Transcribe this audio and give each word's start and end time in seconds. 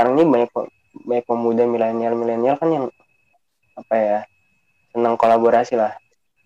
sekarang 0.00 0.16
ini 0.16 0.32
banyak 0.32 0.50
banyak 1.04 1.24
pemuda 1.28 1.68
milenial 1.68 2.16
milenial 2.16 2.56
kan 2.56 2.72
yang 2.72 2.86
apa 3.76 3.94
ya 4.00 4.18
senang 4.96 5.20
kolaborasi 5.20 5.76
lah 5.76 5.92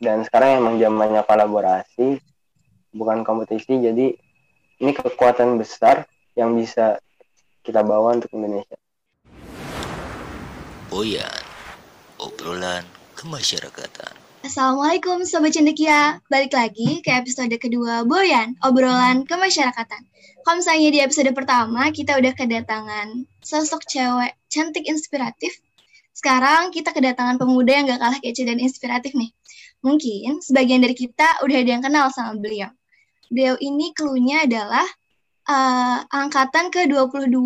dan 0.02 0.26
sekarang 0.26 0.58
emang 0.58 0.82
zamannya 0.82 1.22
kolaborasi 1.22 2.18
bukan 2.90 3.22
kompetisi 3.22 3.78
jadi 3.78 4.10
ini 4.82 4.90
kekuatan 4.90 5.54
besar 5.54 6.02
yang 6.34 6.58
bisa 6.58 6.98
kita 7.62 7.86
bawa 7.86 8.18
untuk 8.18 8.34
Indonesia. 8.34 8.74
Boyan, 10.90 11.38
obrolan 12.18 12.82
kemasyarakatan. 13.14 14.18
Assalamualaikum 14.42 15.22
Sobat 15.22 15.54
Cendekia, 15.54 16.18
balik 16.26 16.58
lagi 16.58 17.06
ke 17.06 17.22
episode 17.22 17.54
kedua 17.62 18.02
Boyan, 18.02 18.58
obrolan 18.66 19.22
kemasyarakatan. 19.22 20.10
Kalau 20.44 20.60
misalnya 20.60 20.90
di 20.90 21.00
episode 21.00 21.30
pertama 21.32 21.88
kita 21.94 22.20
udah 22.20 22.34
kedatangan 22.36 23.24
sosok 23.44 23.84
cewek 23.84 24.32
cantik 24.48 24.88
inspiratif, 24.88 25.54
sekarang 26.16 26.72
kita 26.72 26.90
kedatangan 26.96 27.36
pemuda 27.36 27.72
yang 27.76 27.84
gak 27.90 28.00
kalah 28.00 28.18
kece 28.18 28.48
dan 28.48 28.56
inspiratif 28.56 29.12
nih. 29.12 29.30
Mungkin 29.84 30.40
sebagian 30.40 30.80
dari 30.80 30.96
kita 30.96 31.44
udah 31.44 31.56
ada 31.60 31.70
yang 31.76 31.84
kenal 31.84 32.08
sama 32.08 32.40
beliau. 32.40 32.72
Beliau 33.28 33.60
ini 33.60 33.92
klunya 33.92 34.48
adalah 34.48 34.86
uh, 35.48 35.98
angkatan 36.08 36.72
ke-22 36.72 37.36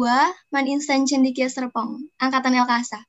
Man 0.54 0.66
Instan 0.70 1.02
Cendekia 1.08 1.50
Serpong, 1.50 2.06
angkatan 2.22 2.54
Elkasa. 2.54 3.02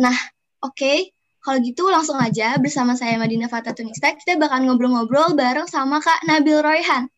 Nah, 0.00 0.16
oke, 0.64 0.72
okay, 0.72 0.98
kalau 1.40 1.60
gitu 1.60 1.88
langsung 1.88 2.16
aja 2.16 2.56
bersama 2.60 2.96
saya 2.96 3.16
Madina 3.16 3.48
Fata 3.48 3.72
Tunista 3.72 4.12
kita 4.12 4.36
bakal 4.36 4.64
ngobrol-ngobrol 4.64 5.36
bareng 5.36 5.68
sama 5.68 6.00
Kak 6.00 6.24
Nabil 6.28 6.60
Royhan. 6.60 7.08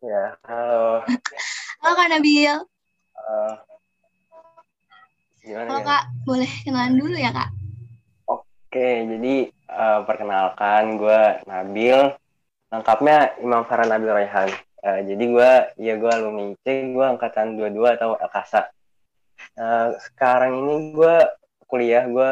Ya, 0.00 0.36
halo. 0.48 1.04
halo 1.80 1.92
Kak 1.96 2.08
Nabil. 2.12 2.71
Uh, 3.22 3.54
gimana 5.42 5.68
halo 5.70 5.78
ya? 5.78 5.86
Kak, 5.86 6.04
boleh 6.26 6.52
kenalan 6.66 6.94
dulu 6.98 7.16
ya 7.18 7.30
Kak? 7.30 7.50
Oke, 8.26 8.88
jadi 9.06 9.34
uh, 9.70 10.00
perkenalkan 10.02 10.98
gue 10.98 11.20
Nabil. 11.46 11.98
Lengkapnya 12.72 13.36
Imam 13.38 13.62
Farhan 13.68 13.92
Nabil 13.92 14.10
Royhan. 14.10 14.50
Uh, 14.82 15.00
jadi 15.06 15.24
gue, 15.24 15.50
ya 15.78 15.94
gue 16.00 16.10
alumni 16.10 16.56
IC, 16.56 16.66
gue 16.96 17.06
angkatan 17.06 17.54
22 17.60 17.96
atau 18.00 18.18
Akasa. 18.18 18.72
Uh, 19.54 19.94
sekarang 20.10 20.66
ini 20.66 20.96
gue 20.96 21.16
kuliah 21.66 22.04
gue 22.04 22.30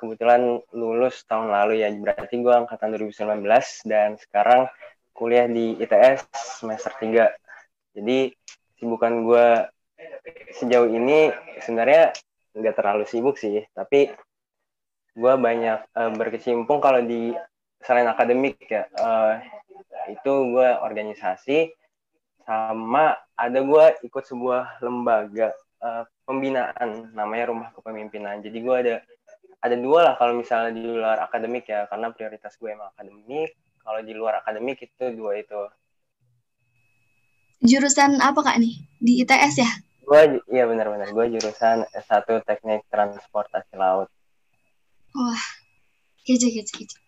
kebetulan 0.00 0.64
lulus 0.72 1.22
tahun 1.28 1.52
lalu 1.52 1.84
ya 1.84 1.92
berarti 1.92 2.40
gue 2.40 2.54
angkatan 2.56 2.96
2019 2.96 3.44
dan 3.84 4.16
sekarang 4.16 4.66
kuliah 5.12 5.44
di 5.44 5.76
ITS 5.76 6.24
semester 6.64 6.88
3 6.96 7.28
jadi 7.94 8.32
sibukan 8.80 9.12
gue 9.28 9.46
sejauh 10.56 10.90
ini 10.90 11.32
sebenarnya 11.62 12.12
nggak 12.56 12.74
terlalu 12.76 13.04
sibuk 13.06 13.38
sih 13.38 13.62
tapi 13.72 14.10
gue 15.14 15.34
banyak 15.36 15.78
uh, 15.94 16.10
berkecimpung 16.14 16.78
kalau 16.78 17.02
di 17.02 17.34
selain 17.82 18.06
akademik 18.06 18.60
ya 18.68 18.86
uh, 18.98 19.40
itu 20.10 20.32
gue 20.54 20.68
organisasi 20.82 21.72
sama 22.44 23.14
ada 23.38 23.60
gue 23.62 23.84
ikut 24.04 24.24
sebuah 24.26 24.82
lembaga 24.82 25.54
uh, 25.80 26.02
pembinaan 26.26 27.14
namanya 27.14 27.54
rumah 27.54 27.68
kepemimpinan. 27.74 28.42
Jadi 28.42 28.58
gue 28.58 28.76
ada 28.76 28.94
ada 29.60 29.76
dua 29.76 30.00
lah 30.10 30.14
kalau 30.16 30.34
misalnya 30.34 30.72
di 30.74 30.82
luar 30.82 31.20
akademik 31.22 31.68
ya 31.68 31.86
karena 31.86 32.10
prioritas 32.10 32.58
gue 32.58 32.74
emang 32.74 32.90
akademik. 32.96 33.54
Kalau 33.80 34.00
di 34.04 34.12
luar 34.12 34.44
akademik 34.44 34.82
itu 34.82 35.04
dua 35.14 35.40
itu. 35.40 35.62
Jurusan 37.64 38.18
apa 38.18 38.40
kak 38.40 38.58
nih? 38.60 38.74
Di 38.98 39.24
ITS 39.24 39.54
ya 39.60 39.70
gue 40.10 40.42
iya 40.50 40.66
benar-benar 40.66 41.14
gue 41.14 41.26
jurusan 41.38 41.86
S1 41.94 42.26
teknik 42.42 42.82
transportasi 42.90 43.78
laut 43.78 44.10
wah 45.14 45.44
kece 46.26 46.50
kece 46.50 46.72
kece 46.74 46.98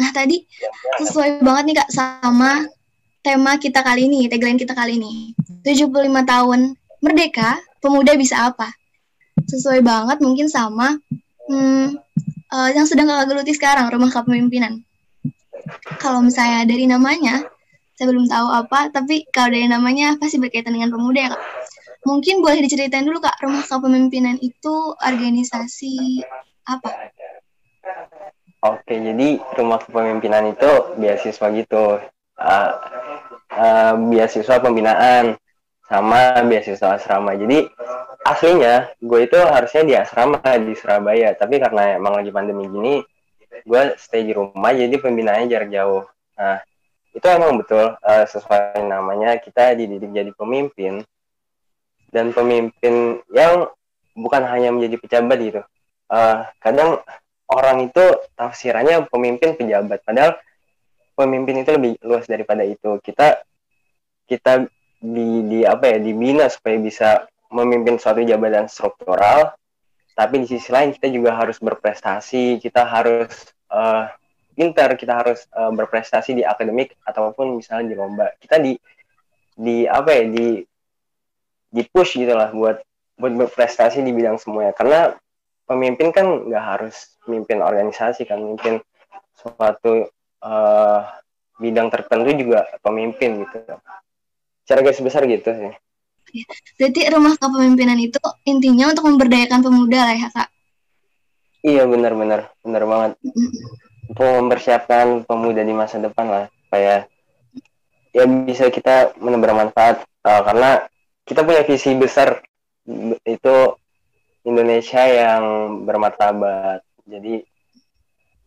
nah 0.00 0.08
tadi 0.08 0.40
ya, 0.56 0.72
ya. 0.72 1.04
sesuai 1.04 1.44
banget 1.44 1.64
nih 1.68 1.76
kak 1.84 1.90
sama 1.92 2.64
tema 3.20 3.60
kita 3.60 3.84
kali 3.84 4.08
ini 4.08 4.32
tagline 4.32 4.56
kita 4.56 4.72
kali 4.72 4.96
ini 4.96 5.36
75 5.60 5.92
tahun 6.24 6.74
merdeka 7.02 7.58
pemuda 7.82 8.14
bisa 8.14 8.48
apa? 8.48 8.70
Sesuai 9.50 9.82
banget 9.82 10.22
mungkin 10.22 10.46
sama 10.46 10.96
hmm, 11.50 11.98
uh, 12.54 12.70
yang 12.70 12.86
sedang 12.86 13.10
kakak 13.10 13.34
geluti 13.34 13.52
sekarang, 13.52 13.90
rumah 13.90 14.08
kepemimpinan. 14.08 14.86
Kalau 15.98 16.22
misalnya 16.22 16.62
dari 16.62 16.86
namanya, 16.86 17.42
saya 17.98 18.06
belum 18.10 18.30
tahu 18.30 18.48
apa, 18.48 18.94
tapi 18.94 19.26
kalau 19.34 19.50
dari 19.50 19.66
namanya 19.66 20.14
pasti 20.16 20.38
berkaitan 20.38 20.78
dengan 20.78 20.94
pemuda 20.94 21.20
ya 21.26 21.30
kak. 21.34 21.42
Mungkin 22.02 22.42
boleh 22.42 22.66
diceritain 22.66 23.06
dulu 23.06 23.22
kak, 23.22 23.38
rumah 23.46 23.62
kepemimpinan 23.62 24.34
itu 24.42 24.74
organisasi 24.98 26.26
apa? 26.66 27.14
Oke, 28.62 28.94
jadi 28.94 29.38
rumah 29.58 29.78
kepemimpinan 29.82 30.50
itu 30.54 30.70
beasiswa 30.98 31.46
gitu, 31.54 31.98
uh, 32.38 32.72
uh, 33.54 33.94
beasiswa 34.10 34.58
pembinaan 34.58 35.38
sama 35.86 36.42
beasiswa 36.46 36.98
asrama. 36.98 37.38
Jadi 37.38 37.70
aslinya 38.22 38.90
gue 38.98 39.20
itu 39.26 39.38
harusnya 39.38 39.82
di 39.86 39.94
asrama 39.94 40.42
di 40.58 40.74
Surabaya, 40.78 41.34
tapi 41.38 41.62
karena 41.62 41.98
emang 41.98 42.18
lagi 42.18 42.30
pandemi 42.34 42.66
gini, 42.66 43.02
gue 43.62 43.82
stay 43.98 44.26
di 44.26 44.34
rumah 44.34 44.74
jadi 44.74 44.94
pembinaannya 44.98 45.46
jarak 45.50 45.70
jauh. 45.70 46.02
Nah, 46.38 46.58
itu 47.12 47.26
emang 47.28 47.62
betul 47.62 47.94
uh, 47.94 48.24
sesuai 48.26 48.78
namanya 48.86 49.38
kita 49.38 49.78
dididik 49.78 50.10
jadi 50.10 50.32
pemimpin 50.32 51.04
dan 52.12 52.30
pemimpin 52.36 53.24
yang 53.32 53.72
bukan 54.12 54.42
hanya 54.44 54.70
menjadi 54.70 54.96
pejabat 55.00 55.38
gitu. 55.40 55.62
Uh, 56.12 56.44
kadang 56.60 57.00
orang 57.48 57.88
itu 57.88 58.04
tafsirannya 58.36 59.08
pemimpin 59.08 59.56
pejabat, 59.56 60.04
padahal 60.04 60.36
pemimpin 61.16 61.64
itu 61.64 61.70
lebih 61.72 61.92
luas 62.04 62.28
daripada 62.28 62.62
itu. 62.62 63.00
Kita 63.00 63.40
kita 64.28 64.68
di 65.02 65.28
di 65.50 65.60
apa 65.66 65.90
ya 65.90 65.98
dibina 65.98 66.46
supaya 66.46 66.78
bisa 66.78 67.26
memimpin 67.50 67.98
suatu 67.98 68.22
jabatan 68.22 68.70
struktural 68.70 69.52
tapi 70.12 70.44
di 70.44 70.46
sisi 70.46 70.70
lain 70.70 70.94
kita 70.94 71.08
juga 71.10 71.34
harus 71.34 71.58
berprestasi 71.58 72.62
kita 72.62 72.86
harus 72.86 73.32
uh, 73.72 74.06
pintar 74.54 74.94
kita 74.94 75.12
harus 75.16 75.48
uh, 75.56 75.74
berprestasi 75.74 76.36
di 76.38 76.42
akademik 76.46 76.94
ataupun 77.02 77.58
misalnya 77.58 77.92
di 77.92 77.94
lomba 77.96 78.30
kita 78.38 78.60
di 78.60 78.76
di 79.56 79.84
apa 79.88 80.10
ya 80.12 80.24
di 80.30 80.46
di 81.72 81.82
push 81.88 82.20
gitulah 82.20 82.52
buat 82.52 82.84
buat 83.16 83.32
berprestasi 83.32 84.04
di 84.04 84.12
bidang 84.12 84.36
semuanya. 84.36 84.76
Karena 84.76 85.16
pemimpin 85.64 86.12
kan 86.12 86.26
nggak 86.46 86.64
harus 86.64 87.16
mimpin 87.24 87.64
organisasi 87.64 88.28
kan 88.28 88.38
mimpin 88.44 88.78
suatu 89.32 90.06
uh, 90.44 91.00
bidang 91.56 91.88
tertentu 91.88 92.30
juga 92.36 92.68
pemimpin 92.84 93.42
gitu. 93.42 93.58
Secara 94.62 94.80
garis 94.84 95.00
besar 95.00 95.24
gitu 95.24 95.48
sih. 95.48 95.72
Berarti 96.80 97.00
rumah 97.12 97.34
kepemimpinan 97.36 97.98
itu 97.98 98.20
intinya 98.48 98.92
untuk 98.92 99.04
memberdayakan 99.08 99.60
pemuda 99.60 100.00
lah 100.06 100.16
ya 100.16 100.28
kak? 100.32 100.48
Iya 101.62 101.84
benar-benar, 101.86 102.50
benar. 102.64 102.82
Banget. 102.88 103.10
Untuk 104.12 104.28
mempersiapkan 104.28 105.22
pemuda 105.24 105.62
di 105.62 105.74
masa 105.76 106.02
depan 106.02 106.26
lah, 106.26 106.44
supaya 106.66 107.06
ya 108.12 108.24
bisa 108.28 108.68
kita 108.68 109.16
menebar 109.20 109.56
manfaat 109.56 110.04
uh, 110.24 110.42
karena 110.44 110.84
kita 111.26 111.46
punya 111.46 111.62
visi 111.62 111.94
besar 111.94 112.42
itu 113.22 113.56
Indonesia 114.42 115.02
yang 115.06 115.42
bermartabat. 115.86 116.82
Jadi 117.06 117.42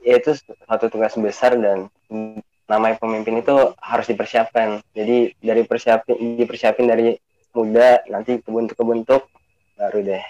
ya 0.03 0.19
itu 0.19 0.35
satu 0.67 0.91
tugas 0.91 1.15
besar 1.15 1.55
dan 1.55 1.87
namanya 2.67 2.97
pemimpin 2.99 3.39
itu 3.39 3.55
harus 3.79 4.05
dipersiapkan. 4.11 4.83
Jadi 4.91 5.33
dari 5.39 5.63
persiapin 5.63 6.37
dipersiapin 6.37 6.87
dari 6.89 7.15
muda 7.55 8.03
nanti 8.11 8.43
kebentuk-kebentuk 8.43 9.23
baru 9.79 9.99
deh. 10.03 10.25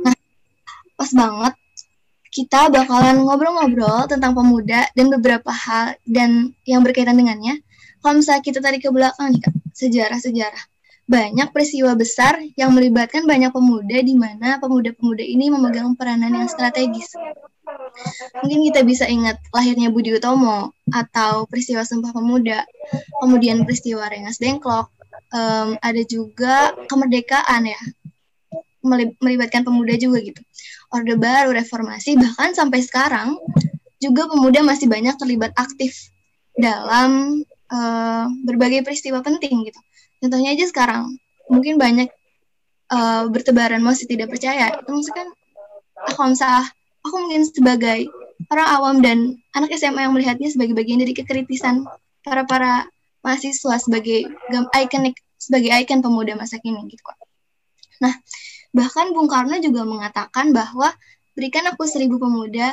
Nah, 0.00 0.14
pas 0.96 1.10
banget 1.12 1.54
kita 2.34 2.66
bakalan 2.66 3.22
ngobrol-ngobrol 3.22 4.10
tentang 4.10 4.34
pemuda 4.34 4.90
dan 4.98 5.06
beberapa 5.06 5.54
hal 5.54 5.94
dan 6.06 6.50
yang 6.66 6.82
berkaitan 6.82 7.14
dengannya. 7.14 7.62
Kalau 8.04 8.20
misalnya 8.20 8.44
kita 8.44 8.60
tarik 8.60 8.84
ke 8.84 8.92
belakang 8.92 9.32
nih 9.32 9.40
kak, 9.40 9.54
sejarah-sejarah 9.72 10.64
banyak 11.04 11.48
peristiwa 11.52 11.92
besar 11.92 12.40
yang 12.56 12.72
melibatkan 12.72 13.28
banyak 13.28 13.52
pemuda 13.52 14.00
di 14.00 14.16
mana 14.16 14.56
pemuda-pemuda 14.56 15.20
ini 15.20 15.52
memegang 15.52 15.92
peranan 15.96 16.32
yang 16.32 16.48
strategis. 16.48 17.12
Mungkin 18.40 18.60
kita 18.72 18.80
bisa 18.84 19.04
ingat 19.08 19.40
lahirnya 19.52 19.92
Budi 19.92 20.16
Utomo 20.16 20.72
atau 20.92 21.44
peristiwa 21.48 21.84
Sumpah 21.84 22.12
Pemuda, 22.12 22.64
kemudian 23.20 23.64
peristiwa 23.64 24.08
Rengas 24.08 24.40
Dengklok, 24.40 24.88
um, 25.32 25.76
ada 25.80 26.02
juga 26.04 26.72
kemerdekaan 26.88 27.68
ya, 27.68 27.80
melibatkan 29.20 29.64
pemuda 29.64 29.96
juga 29.96 30.24
gitu. 30.24 30.40
Orde 30.92 31.16
Baru, 31.16 31.52
reformasi, 31.52 32.16
bahkan 32.16 32.52
sampai 32.52 32.80
sekarang 32.84 33.36
juga 34.00 34.28
pemuda 34.28 34.60
masih 34.60 34.88
banyak 34.88 35.16
terlibat 35.16 35.52
aktif 35.56 36.12
dalam 36.56 37.42
uh, 37.74 38.30
berbagai 38.46 38.86
peristiwa 38.86 39.18
penting 39.20 39.66
gitu. 39.66 39.80
Contohnya 40.22 40.54
aja 40.54 40.64
sekarang, 40.70 41.18
mungkin 41.50 41.76
banyak 41.76 42.08
uh, 42.94 43.26
bertebaran 43.28 43.82
masih 43.82 44.06
tidak 44.06 44.30
percaya. 44.30 44.78
Itu 44.78 44.90
maksudnya 44.94 45.26
kan 45.26 45.28
aku 46.14 46.22
aku 47.04 47.16
mungkin 47.18 47.42
sebagai 47.44 48.08
orang 48.48 48.68
awam 48.70 48.96
dan 49.02 49.18
anak 49.52 49.74
SMA 49.76 50.06
yang 50.06 50.14
melihatnya 50.14 50.48
sebagai 50.50 50.72
bagian 50.72 51.02
dari 51.02 51.12
kekritisan 51.12 51.84
para 52.24 52.46
para 52.48 52.88
mahasiswa 53.20 53.76
sebagai 53.80 54.28
ikonik 54.80 55.16
sebagai 55.36 55.70
ikon 55.84 56.00
pemuda 56.00 56.36
masa 56.36 56.56
kini 56.60 56.80
gitu. 56.88 57.04
Nah, 58.00 58.12
bahkan 58.72 59.12
Bung 59.12 59.28
Karno 59.28 59.60
juga 59.60 59.84
mengatakan 59.84 60.52
bahwa 60.56 60.92
berikan 61.36 61.68
aku 61.68 61.84
seribu 61.84 62.16
pemuda, 62.16 62.72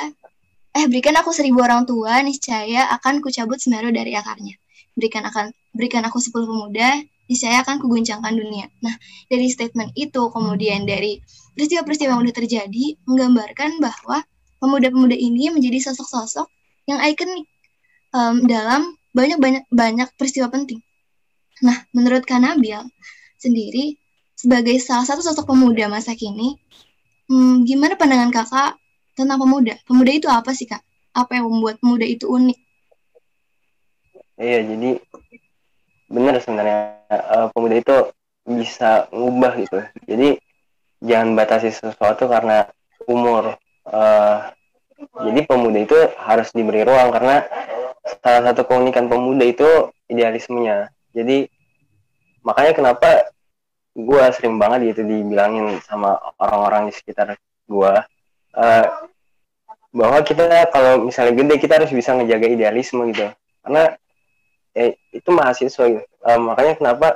eh 0.72 0.84
berikan 0.88 1.16
aku 1.20 1.32
seribu 1.36 1.60
orang 1.60 1.84
tua, 1.84 2.20
niscaya 2.24 2.88
akan 2.96 3.20
kucabut 3.20 3.60
Semeru 3.60 3.92
dari 3.92 4.16
akarnya. 4.16 4.56
Berikan 4.92 5.24
akan 5.24 5.50
berikan 5.72 6.04
aku 6.04 6.20
sepuluh 6.20 6.44
pemuda, 6.44 7.00
niscaya 7.30 7.64
akan 7.64 7.80
kuguncangkan 7.80 8.36
dunia. 8.36 8.68
Nah, 8.84 8.92
dari 9.32 9.48
statement 9.48 9.96
itu 9.96 10.22
kemudian 10.28 10.84
dari 10.84 11.24
peristiwa-peristiwa 11.56 12.12
yang 12.12 12.20
sudah 12.28 12.36
terjadi 12.36 12.84
menggambarkan 13.08 13.80
bahwa 13.80 14.20
pemuda-pemuda 14.60 15.16
ini 15.16 15.48
menjadi 15.50 15.90
sosok-sosok 15.90 16.46
yang 16.86 17.00
ikonik 17.00 17.48
um, 18.12 18.44
dalam 18.44 18.94
banyak-banyak 19.16 19.64
banyak 19.72 20.08
peristiwa 20.16 20.52
penting. 20.52 20.80
Nah, 21.64 21.84
menurut 21.94 22.24
Kanabil 22.24 22.78
sendiri 23.38 23.96
sebagai 24.36 24.76
salah 24.82 25.06
satu 25.06 25.22
sosok 25.22 25.48
pemuda 25.50 25.86
masa 25.86 26.16
kini, 26.18 26.58
hmm, 27.30 27.64
gimana 27.68 27.94
pandangan 27.94 28.30
kakak 28.34 28.72
tentang 29.14 29.38
pemuda? 29.38 29.78
Pemuda 29.84 30.10
itu 30.10 30.28
apa 30.28 30.50
sih 30.56 30.66
kak? 30.66 30.82
Apa 31.12 31.38
yang 31.38 31.48
membuat 31.48 31.78
pemuda 31.78 32.08
itu 32.08 32.26
unik? 32.26 32.58
Iya, 34.40 34.64
jadi 34.64 34.90
benar 36.12 36.40
sebenarnya 36.40 36.80
uh, 37.08 37.46
pemuda 37.52 37.76
itu 37.80 37.96
bisa 38.44 39.06
ngubah 39.12 39.52
gitu. 39.60 39.78
Jadi 40.08 40.28
jangan 41.02 41.34
batasi 41.38 41.72
sesuatu 41.72 42.26
karena 42.28 42.68
umur. 43.06 43.56
Uh, 43.82 44.48
jadi 45.26 45.40
pemuda 45.44 45.78
itu 45.82 45.98
harus 46.22 46.54
diberi 46.54 46.86
ruang 46.86 47.10
karena 47.10 47.42
salah 48.22 48.42
satu 48.50 48.66
keunikan 48.66 49.10
pemuda 49.10 49.42
itu 49.42 49.90
idealismenya. 50.06 50.90
Jadi 51.10 51.50
makanya 52.42 52.72
kenapa 52.74 53.10
gue 53.92 54.24
sering 54.32 54.56
banget 54.56 54.94
gitu 54.94 55.04
dibilangin 55.04 55.76
sama 55.84 56.16
orang-orang 56.40 56.88
di 56.88 56.92
sekitar 56.96 57.36
gue 57.68 57.92
uh, 58.56 58.86
bahwa 59.92 60.18
kita 60.24 60.48
kalau 60.72 61.04
misalnya 61.04 61.36
gede 61.36 61.54
kita 61.60 61.76
harus 61.76 61.92
bisa 61.92 62.16
ngejaga 62.16 62.48
idealisme 62.48 63.04
gitu. 63.12 63.28
Karena 63.62 63.94
ya, 64.72 64.92
itu 65.12 65.28
mahasiswa 65.30 65.84
gitu. 65.88 66.06
Uh, 66.24 66.40
makanya 66.40 66.74
kenapa 66.76 67.08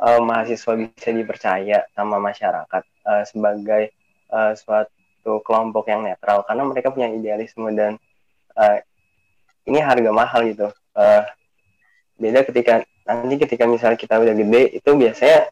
uh, 0.00 0.20
mahasiswa 0.20 0.72
bisa 0.76 1.10
dipercaya 1.12 1.78
sama 1.92 2.16
masyarakat 2.20 2.82
uh, 3.04 3.22
sebagai 3.28 3.92
uh, 4.32 4.52
suatu 4.56 5.40
kelompok 5.44 5.88
yang 5.88 6.04
netral. 6.04 6.44
Karena 6.44 6.62
mereka 6.64 6.92
punya 6.92 7.08
idealisme 7.12 7.68
dan 7.72 7.96
uh, 8.56 8.78
ini 9.68 9.78
harga 9.80 10.10
mahal 10.12 10.48
gitu. 10.48 10.68
Uh, 10.96 11.24
beda 12.20 12.44
ketika 12.44 12.84
nanti 13.08 13.34
ketika 13.40 13.64
misalnya 13.64 13.96
kita 13.96 14.20
udah 14.20 14.34
gede 14.36 14.76
itu 14.76 14.90
biasanya 14.92 15.48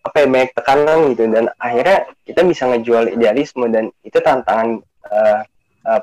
apa 0.00 0.16
ya 0.16 0.26
banyak 0.28 0.50
tekanan 0.56 0.98
gitu. 1.12 1.24
Dan 1.28 1.44
akhirnya 1.60 2.08
kita 2.24 2.40
bisa 2.44 2.68
ngejual 2.68 3.16
idealisme 3.16 3.68
dan 3.68 3.92
itu 4.00 4.16
tantangan 4.20 4.80
uh, 5.08 5.40
uh, 5.88 6.02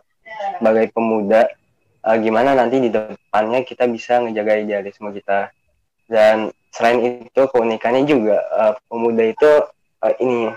sebagai 0.58 0.94
pemuda 0.94 1.50
uh, 2.08 2.18
gimana 2.18 2.56
nanti 2.56 2.80
di 2.80 2.88
depannya 2.88 3.68
kita 3.68 3.84
bisa 3.92 4.24
ngejaga 4.24 4.64
idealisme 4.64 5.12
kita. 5.12 5.52
Dan 6.08 6.56
selain 6.72 7.28
itu 7.28 7.42
keunikannya 7.52 8.08
juga 8.08 8.40
uh, 8.56 8.74
pemuda 8.88 9.28
itu 9.28 9.52
uh, 10.00 10.14
ini 10.24 10.48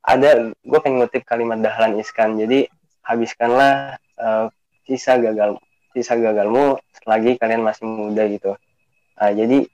ada 0.00 0.48
gue 0.56 0.78
pengen 0.80 1.04
ngutip 1.04 1.28
kalimat 1.28 1.60
Dahlan 1.60 2.00
Iskan. 2.00 2.40
Jadi 2.40 2.64
habiskanlah 3.04 4.00
uh, 4.16 4.48
sisa 4.88 5.20
gagal 5.20 5.60
sisa 5.92 6.16
gagalmu 6.16 6.80
selagi 7.04 7.36
kalian 7.36 7.60
masih 7.60 7.84
muda 7.84 8.24
gitu. 8.32 8.56
Uh, 9.20 9.32
jadi 9.36 9.68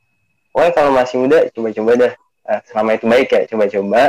Wah 0.53 0.69
kalau 0.69 0.93
masih 0.93 1.17
muda 1.17 1.49
coba-coba 1.49 1.93
dah. 1.97 2.13
Uh, 2.45 2.61
selama 2.69 2.91
itu 2.93 3.05
baik 3.09 3.29
ya 3.33 3.41
coba-coba. 3.49 4.03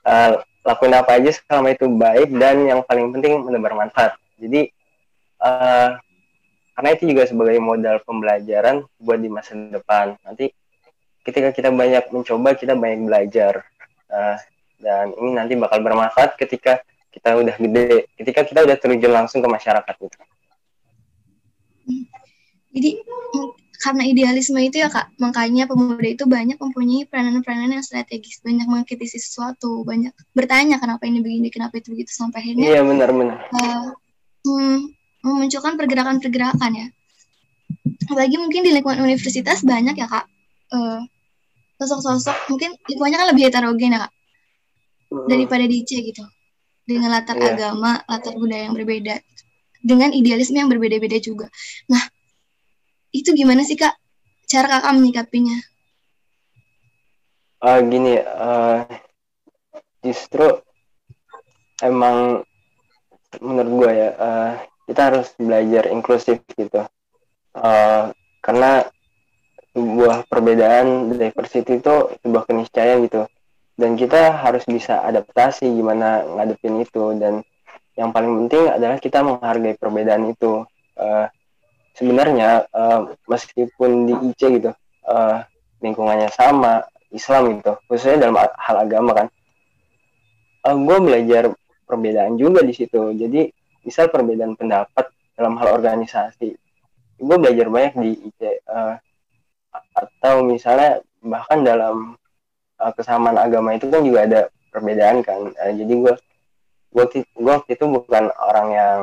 Uh, 0.00 0.40
lakuin 0.64 0.96
apa 0.96 1.20
aja 1.20 1.30
selama 1.36 1.68
itu 1.76 1.86
baik 1.88 2.28
dan 2.40 2.56
yang 2.64 2.80
paling 2.88 3.12
penting 3.12 3.44
menebar 3.44 3.76
manfaat. 3.76 4.16
Jadi 4.40 4.72
uh, 5.40 5.96
karena 6.76 6.90
itu 6.96 7.04
juga 7.12 7.28
sebagai 7.28 7.60
modal 7.60 8.00
pembelajaran 8.04 8.84
buat 8.96 9.20
di 9.20 9.28
masa 9.28 9.52
depan 9.56 10.16
nanti 10.24 10.52
ketika 11.24 11.52
kita 11.52 11.68
banyak 11.68 12.08
mencoba 12.08 12.56
kita 12.56 12.72
banyak 12.72 13.04
belajar 13.04 13.64
uh, 14.08 14.36
dan 14.80 15.12
ini 15.12 15.30
nanti 15.36 15.52
bakal 15.60 15.84
bermanfaat 15.84 16.40
ketika 16.40 16.80
kita 17.10 17.36
udah 17.36 17.56
gede, 17.58 18.08
ketika 18.16 18.40
kita 18.46 18.60
udah 18.64 18.76
terjun 18.78 19.12
langsung 19.12 19.42
ke 19.42 19.48
masyarakat 19.50 19.94
gitu. 19.98 20.16
Jadi 22.70 22.90
karena 23.80 24.02
idealisme 24.06 24.60
itu 24.62 24.78
ya 24.78 24.92
kak, 24.92 25.10
makanya 25.18 25.66
pemuda 25.66 26.06
itu 26.06 26.28
banyak 26.28 26.60
mempunyai 26.60 27.08
peranan-peranan 27.08 27.80
yang 27.80 27.84
strategis, 27.84 28.38
banyak 28.44 28.68
mengkritisi 28.68 29.18
sesuatu, 29.18 29.82
banyak 29.82 30.14
bertanya 30.36 30.78
kenapa 30.78 31.08
ini 31.08 31.18
begini, 31.24 31.48
kenapa 31.50 31.82
itu 31.82 31.90
begitu 31.90 32.12
sampai 32.14 32.44
akhirnya. 32.44 32.66
Iya 32.78 32.80
benar-benar. 32.86 33.38
Uh, 33.50 33.90
hmm, 34.46 34.78
memunculkan 35.24 35.76
pergerakan-pergerakan 35.76 36.72
ya. 36.72 36.86
Apalagi 38.10 38.36
mungkin 38.40 38.66
di 38.66 38.70
lingkungan 38.74 39.04
universitas 39.04 39.62
banyak 39.62 39.94
ya 39.94 40.08
kak, 40.10 40.26
uh, 40.74 41.00
sosok-sosok 41.78 42.50
mungkin 42.50 42.74
lingkungannya 42.90 43.18
kan 43.22 43.28
lebih 43.30 43.42
heterogen 43.48 43.94
ya 43.96 44.00
kak 44.08 44.12
daripada 45.30 45.64
di 45.66 45.86
C 45.86 46.00
gitu. 46.02 46.24
Dengan 46.84 47.14
latar 47.14 47.38
yeah. 47.38 47.54
agama 47.54 48.02
latar 48.08 48.34
budaya 48.34 48.66
yang 48.66 48.74
berbeda. 48.74 49.22
Dengan 49.80 50.12
idealisme 50.12 50.58
yang 50.58 50.68
berbeda-beda 50.68 51.16
juga. 51.22 51.46
Nah 51.88 52.02
itu 53.14 53.32
gimana 53.32 53.62
sih 53.62 53.78
kak 53.78 53.94
cara 54.50 54.66
kakak 54.66 54.92
menyikapinya? 54.98 55.58
Uh, 57.60 57.78
gini 57.86 58.16
uh, 58.18 58.88
justru 60.00 60.48
emang 61.84 62.40
menurut 63.38 63.72
gue 63.84 63.90
ya 63.94 64.10
uh, 64.16 64.52
kita 64.90 65.14
harus 65.14 65.30
belajar 65.38 65.86
inklusif 65.86 66.42
gitu. 66.58 66.82
Uh, 67.54 68.10
karena 68.42 68.90
sebuah 69.70 70.26
perbedaan 70.26 71.14
diversity 71.14 71.78
itu 71.78 71.94
sebuah 72.26 72.42
keniscayaan 72.50 73.06
gitu. 73.06 73.22
Dan 73.78 73.94
kita 73.94 74.34
harus 74.34 74.66
bisa 74.66 74.98
adaptasi 75.06 75.70
gimana 75.70 76.26
ngadepin 76.26 76.82
itu. 76.82 77.14
Dan 77.14 77.46
yang 77.94 78.10
paling 78.10 78.44
penting 78.44 78.66
adalah 78.66 78.98
kita 78.98 79.22
menghargai 79.22 79.78
perbedaan 79.78 80.34
itu. 80.34 80.66
Uh, 80.98 81.30
sebenarnya 81.94 82.66
uh, 82.74 83.14
meskipun 83.30 84.10
di 84.10 84.14
IC 84.32 84.40
gitu 84.56 84.70
uh, 85.06 85.44
lingkungannya 85.84 86.32
sama 86.32 86.86
Islam 87.10 87.60
gitu 87.60 87.76
khususnya 87.88 88.24
dalam 88.28 88.36
hal 88.40 88.76
agama 88.80 89.12
kan 89.12 89.26
uh, 90.64 90.76
gue 90.76 90.98
belajar 91.02 91.52
perbedaan 91.84 92.38
juga 92.38 92.62
di 92.62 92.70
situ. 92.70 93.10
Jadi 93.18 93.50
misal 93.84 94.12
perbedaan 94.12 94.54
pendapat 94.56 95.08
dalam 95.36 95.56
hal 95.56 95.80
organisasi. 95.80 96.56
Gue 97.20 97.36
belajar 97.36 97.68
banyak 97.68 97.94
di 98.00 98.10
IC 98.32 98.40
uh, 98.68 98.96
atau 99.96 100.44
misalnya 100.44 101.04
bahkan 101.20 101.60
dalam 101.60 102.16
uh, 102.80 102.92
kesamaan 102.96 103.36
agama 103.36 103.76
itu 103.76 103.88
kan 103.92 104.00
juga 104.04 104.24
ada 104.24 104.40
perbedaan 104.72 105.20
kan. 105.20 105.52
Uh, 105.56 105.72
jadi 105.76 105.92
gue 105.92 106.14
gue 106.90 107.04
gue 107.22 107.52
waktu 107.52 107.76
itu 107.76 107.84
bukan 107.86 108.32
orang 108.40 108.68
yang 108.72 109.00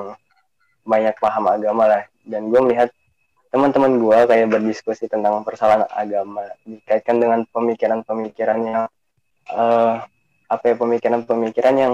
banyak 0.86 1.16
paham 1.22 1.46
agama 1.50 1.84
lah. 1.86 2.04
Dan 2.28 2.50
gue 2.52 2.60
melihat 2.60 2.90
teman-teman 3.54 3.98
gue 4.02 4.20
kayak 4.28 4.48
berdiskusi 4.52 5.08
tentang 5.08 5.42
persoalan 5.42 5.88
agama 5.94 6.44
dikaitkan 6.68 7.18
dengan 7.18 7.48
pemikiran-pemikiran 7.50 8.60
yang 8.60 8.84
uh, 9.56 10.04
apa 10.48 10.64
ya 10.64 10.76
pemikiran-pemikiran 10.76 11.76
yang 11.76 11.94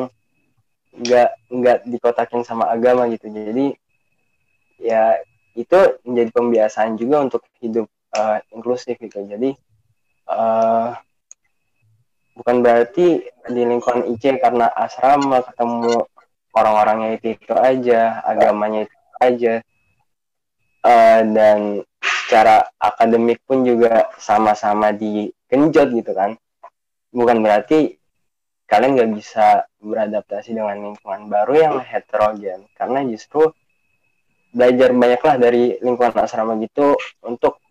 nggak 0.93 1.29
nggak 1.49 1.77
dikotakin 1.89 2.45
sama 2.45 2.69
agama 2.69 3.09
gitu. 3.09 3.29
Jadi 3.29 3.73
ya 4.77 5.17
itu 5.53 5.79
menjadi 6.05 6.29
pembiasaan 6.33 6.97
juga 6.97 7.25
untuk 7.25 7.41
hidup 7.61 7.89
uh, 8.13 8.37
inklusif 8.53 8.97
gitu. 9.01 9.25
Jadi 9.25 9.53
uh, 10.29 10.93
bukan 12.37 12.55
berarti 12.61 13.25
di 13.49 13.61
lingkungan 13.61 14.09
IC 14.13 14.41
karena 14.41 14.69
asrama 14.73 15.45
ketemu 15.45 16.05
orang-orangnya 16.53 17.17
itu 17.17 17.37
itu 17.37 17.53
aja 17.53 18.21
agamanya 18.25 18.85
itu 18.85 18.97
aja. 19.21 19.53
Uh, 20.83 21.21
dan 21.31 21.59
secara 22.01 22.67
akademik 22.75 23.39
pun 23.47 23.63
juga 23.63 24.11
sama-sama 24.19 24.91
digenjot 24.91 25.89
gitu 25.95 26.11
kan. 26.11 26.35
Bukan 27.13 27.39
berarti 27.39 28.02
kalian 28.73 28.97
nggak 28.97 29.13
bisa 29.13 29.69
beradaptasi 29.77 30.57
dengan 30.57 30.73
lingkungan 30.73 31.29
baru 31.29 31.53
yang 31.53 31.75
heterogen. 31.85 32.65
Karena 32.73 33.05
justru 33.05 33.53
belajar 34.49 34.89
banyaklah 34.97 35.35
dari 35.37 35.77
lingkungan 35.77 36.17
asrama 36.17 36.57
gitu 36.57 36.97
untuk 37.21 37.61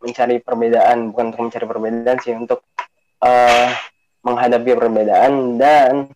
mencari 0.00 0.40
perbedaan 0.40 1.12
bukan 1.12 1.36
untuk 1.36 1.52
mencari 1.52 1.66
perbedaan 1.68 2.18
sih 2.24 2.32
untuk 2.32 2.64
uh, 3.20 3.68
menghadapi 4.24 4.72
perbedaan. 4.72 5.60
Dan 5.60 6.08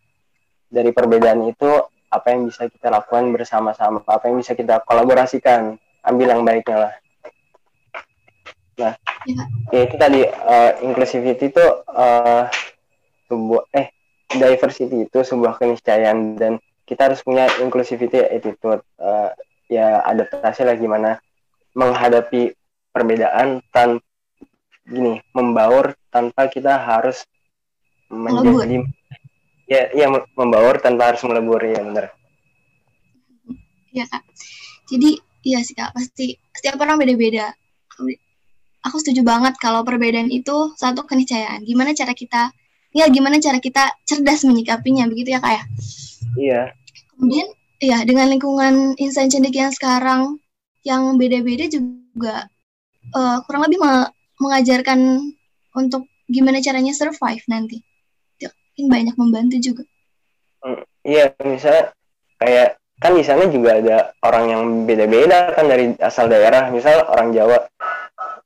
dari 0.72 0.88
perbedaan 0.96 1.44
itu 1.52 1.68
apa 2.08 2.32
yang 2.32 2.48
bisa 2.48 2.72
kita 2.72 2.88
lakukan 2.88 3.36
bersama-sama 3.36 4.00
apa 4.08 4.32
yang 4.32 4.40
bisa 4.40 4.56
kita 4.56 4.80
kolaborasikan. 4.88 5.76
Ambil 6.08 6.32
yang 6.32 6.40
baiknya 6.40 6.88
lah. 6.88 6.94
Nah 8.80 8.96
ya, 9.28 9.44
ya 9.76 9.80
itu 9.84 9.96
tadi 10.00 10.24
uh, 10.24 10.72
inclusivity 10.80 11.52
itu 11.52 11.64
uh, 11.92 12.48
sebuah 13.28 13.68
eh 13.76 13.92
diversity 14.36 15.08
itu 15.08 15.18
sebuah 15.20 15.60
keniscayaan 15.60 16.36
dan 16.38 16.52
kita 16.88 17.10
harus 17.10 17.20
punya 17.24 17.48
inclusivity 17.60 18.20
attitude 18.20 18.82
uh, 19.00 19.30
ya 19.68 20.04
adaptasi 20.04 20.64
lah 20.66 20.76
gimana 20.76 21.20
menghadapi 21.72 22.52
perbedaan 22.92 23.64
tan 23.72 24.00
gini 24.84 25.22
membaur 25.32 25.96
tanpa 26.12 26.50
kita 26.52 26.76
harus 26.76 27.24
menjadi 28.12 28.84
ya 29.64 29.88
ya 29.96 30.06
membaur 30.36 30.76
tanpa 30.82 31.14
harus 31.14 31.24
melebur 31.24 31.62
ya 31.64 31.80
benar 31.80 32.12
ya 33.92 34.08
kak. 34.08 34.24
Jadi 34.88 35.20
iya 35.44 35.60
sih 35.62 35.76
kak 35.76 35.92
pasti 35.92 36.40
setiap 36.50 36.80
orang 36.80 36.98
beda-beda. 36.98 37.52
Aku 38.82 38.98
setuju 38.98 39.22
banget 39.22 39.54
kalau 39.62 39.86
perbedaan 39.86 40.32
itu 40.32 40.74
satu 40.74 41.06
keniscayaan. 41.06 41.62
Gimana 41.62 41.94
cara 41.94 42.16
kita 42.16 42.50
ya 42.92 43.08
gimana 43.08 43.40
cara 43.40 43.58
kita 43.58 43.88
cerdas 44.04 44.44
menyikapinya 44.44 45.08
begitu 45.08 45.36
ya 45.36 45.40
kak 45.40 45.52
ya? 45.52 45.62
Iya. 46.36 46.62
Kemudian 47.16 47.48
ya 47.82 47.98
dengan 48.06 48.30
lingkungan 48.30 48.94
insan 49.00 49.28
cendik 49.32 49.56
yang 49.56 49.72
sekarang 49.72 50.38
yang 50.86 51.16
beda-beda 51.16 51.66
juga 51.66 52.46
uh, 53.14 53.38
kurang 53.48 53.66
lebih 53.66 53.80
mengajarkan 54.38 55.32
untuk 55.72 56.06
gimana 56.28 56.60
caranya 56.60 56.92
survive 56.92 57.42
nanti. 57.48 57.80
Mungkin 58.72 58.88
banyak 58.88 59.16
membantu 59.20 59.56
juga. 59.60 59.84
Hmm, 60.64 60.80
iya 61.04 61.28
misalnya 61.44 61.92
kayak 62.40 62.80
kan 63.02 63.12
di 63.12 63.24
sana 63.26 63.50
juga 63.50 63.82
ada 63.82 64.14
orang 64.24 64.44
yang 64.48 64.62
beda-beda 64.88 65.52
kan 65.52 65.68
dari 65.68 65.92
asal 66.00 66.32
daerah. 66.32 66.72
Misal 66.72 67.04
orang 67.04 67.36
Jawa 67.36 67.68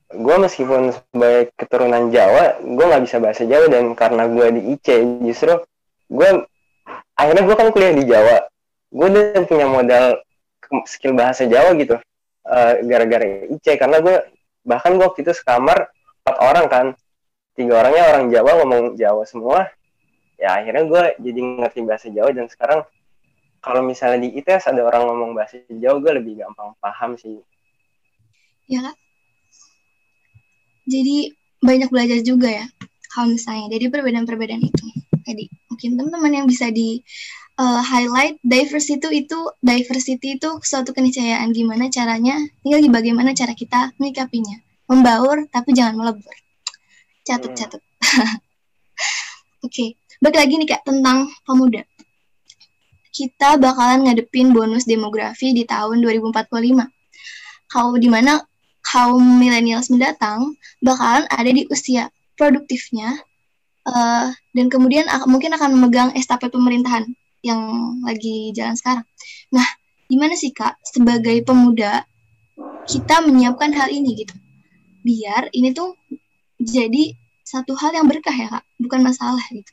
gue 0.06 0.36
meskipun 0.38 0.94
sebagai 0.94 1.50
keturunan 1.58 2.14
Jawa 2.14 2.62
gue 2.62 2.84
nggak 2.86 3.04
bisa 3.04 3.18
bahasa 3.18 3.42
Jawa 3.42 3.66
dan 3.66 3.90
karena 3.98 4.30
gue 4.30 4.46
di 4.54 4.62
IC 4.78 4.86
justru 5.26 5.58
gue 6.06 6.46
akhirnya 7.18 7.42
gue 7.42 7.56
kan 7.56 7.68
kuliah 7.74 7.94
di 7.96 8.04
Jawa. 8.06 8.36
Gue 8.92 9.06
udah 9.10 9.42
punya 9.50 9.66
modal 9.66 10.22
skill 10.86 11.18
bahasa 11.18 11.48
Jawa 11.48 11.74
gitu 11.74 11.98
uh, 12.46 12.72
gara-gara 12.86 13.50
IC 13.50 13.66
karena 13.80 13.98
gue 13.98 14.16
bahkan 14.62 14.94
gue 14.94 15.02
waktu 15.02 15.26
itu 15.26 15.32
sekamar 15.34 15.90
empat 16.22 16.36
orang 16.38 16.66
kan. 16.70 16.86
Tiga 17.56 17.80
orangnya 17.80 18.04
orang 18.12 18.24
Jawa 18.28 18.50
ngomong 18.62 18.82
Jawa 19.00 19.24
semua. 19.24 19.72
Ya 20.36 20.60
akhirnya 20.60 20.84
gue 20.84 21.02
jadi 21.24 21.40
ngerti 21.64 21.80
bahasa 21.88 22.06
Jawa 22.12 22.30
dan 22.36 22.46
sekarang 22.52 22.84
kalau 23.64 23.82
misalnya 23.82 24.28
di 24.28 24.36
ITS 24.38 24.70
ada 24.70 24.84
orang 24.84 25.08
ngomong 25.08 25.30
bahasa 25.32 25.58
Jawa 25.72 25.98
gue 25.98 26.12
lebih 26.20 26.44
gampang 26.44 26.76
paham 26.78 27.16
sih. 27.16 27.40
Ya 28.68 28.92
jadi 30.86 31.34
banyak 31.60 31.90
belajar 31.90 32.18
juga 32.22 32.48
ya 32.48 32.66
kalau 33.12 33.34
misalnya 33.34 33.68
dari 33.68 33.90
perbedaan-perbedaan 33.90 34.62
itu 34.62 34.86
jadi 35.26 35.44
mungkin 35.68 35.90
teman-teman 35.98 36.32
yang 36.32 36.46
bisa 36.46 36.70
di 36.70 37.02
uh, 37.58 37.82
highlight 37.82 38.38
diversity 38.46 39.26
itu 39.26 39.38
diversity 39.60 40.38
itu 40.38 40.62
suatu 40.62 40.94
keniscayaan 40.94 41.50
gimana 41.52 41.90
caranya 41.90 42.38
tinggal 42.62 42.80
di 42.80 42.90
bagaimana 42.90 43.34
cara 43.34 43.52
kita 43.52 43.92
menyikapinya 43.98 44.62
membaur 44.86 45.44
tapi 45.50 45.74
jangan 45.74 45.98
melebur 45.98 46.34
catat 47.26 47.52
catat 47.58 47.82
oke 49.66 49.68
okay. 49.68 49.98
Balik 50.16 50.38
lagi 50.40 50.54
nih 50.56 50.68
Kak 50.72 50.82
tentang 50.88 51.28
pemuda. 51.44 51.84
Kita 53.12 53.60
bakalan 53.60 54.08
ngadepin 54.08 54.56
bonus 54.56 54.88
demografi 54.88 55.52
di 55.52 55.68
tahun 55.68 56.00
2045. 56.00 56.48
Kalau 57.68 57.92
di 58.00 58.08
mana 58.08 58.40
kaum 58.92 59.42
milenials 59.42 59.90
mendatang 59.90 60.54
bakalan 60.78 61.26
ada 61.32 61.50
di 61.50 61.66
usia 61.72 62.06
produktifnya 62.38 63.18
uh, 63.88 64.30
dan 64.54 64.66
kemudian 64.70 65.10
mungkin 65.26 65.54
akan 65.56 65.74
memegang 65.74 66.10
estafet 66.14 66.52
pemerintahan 66.52 67.04
yang 67.42 67.60
lagi 68.02 68.50
jalan 68.54 68.74
sekarang. 68.74 69.06
Nah, 69.54 69.66
gimana 70.10 70.34
sih 70.38 70.50
Kak 70.54 70.78
sebagai 70.82 71.42
pemuda 71.42 72.06
kita 72.86 73.22
menyiapkan 73.22 73.74
hal 73.74 73.90
ini 73.90 74.26
gitu? 74.26 74.34
Biar 75.02 75.50
ini 75.54 75.74
tuh 75.74 75.94
jadi 76.58 77.14
satu 77.46 77.78
hal 77.78 77.94
yang 77.94 78.06
berkah 78.10 78.34
ya 78.34 78.50
Kak, 78.50 78.64
bukan 78.82 79.02
masalah 79.06 79.42
gitu 79.50 79.70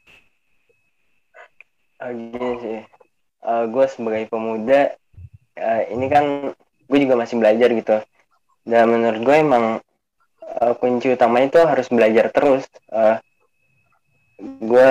uh, 2.04 2.12
gini 2.12 2.52
sih 2.60 2.80
uh, 3.48 3.64
gue 3.72 3.86
sebagai 3.88 4.24
pemuda 4.28 4.96
uh, 5.56 5.82
ini 5.88 6.06
kan 6.12 6.52
gue 6.84 6.98
juga 7.00 7.16
masih 7.16 7.40
belajar 7.40 7.70
gitu 7.72 7.98
dan 8.64 8.88
menurut 8.88 9.20
gue 9.20 9.38
emang 9.38 9.66
uh, 10.44 10.74
kunci 10.80 11.12
utama 11.12 11.44
itu 11.44 11.60
harus 11.60 11.88
belajar 11.92 12.32
terus. 12.32 12.64
Uh, 12.88 13.20
gue 14.40 14.90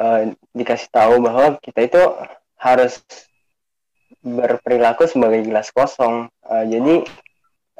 uh, 0.00 0.22
dikasih 0.52 0.88
tahu 0.92 1.24
bahwa 1.24 1.56
kita 1.60 1.80
itu 1.84 2.02
harus 2.60 3.00
berperilaku 4.20 5.08
sebagai 5.08 5.44
gelas 5.48 5.72
kosong. 5.72 6.28
Uh, 6.44 6.64
jadi 6.68 6.94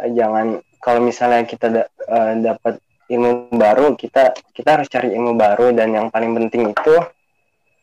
uh, 0.00 0.10
jangan 0.16 0.46
kalau 0.80 1.00
misalnya 1.04 1.44
kita 1.44 1.66
da 1.68 1.82
uh, 2.08 2.32
dapat 2.40 2.80
ilmu 3.10 3.52
baru 3.52 3.98
kita 3.98 4.32
kita 4.56 4.80
harus 4.80 4.88
cari 4.88 5.12
ilmu 5.12 5.36
baru. 5.36 5.76
Dan 5.76 5.92
yang 5.92 6.08
paling 6.08 6.32
penting 6.36 6.72
itu 6.72 6.96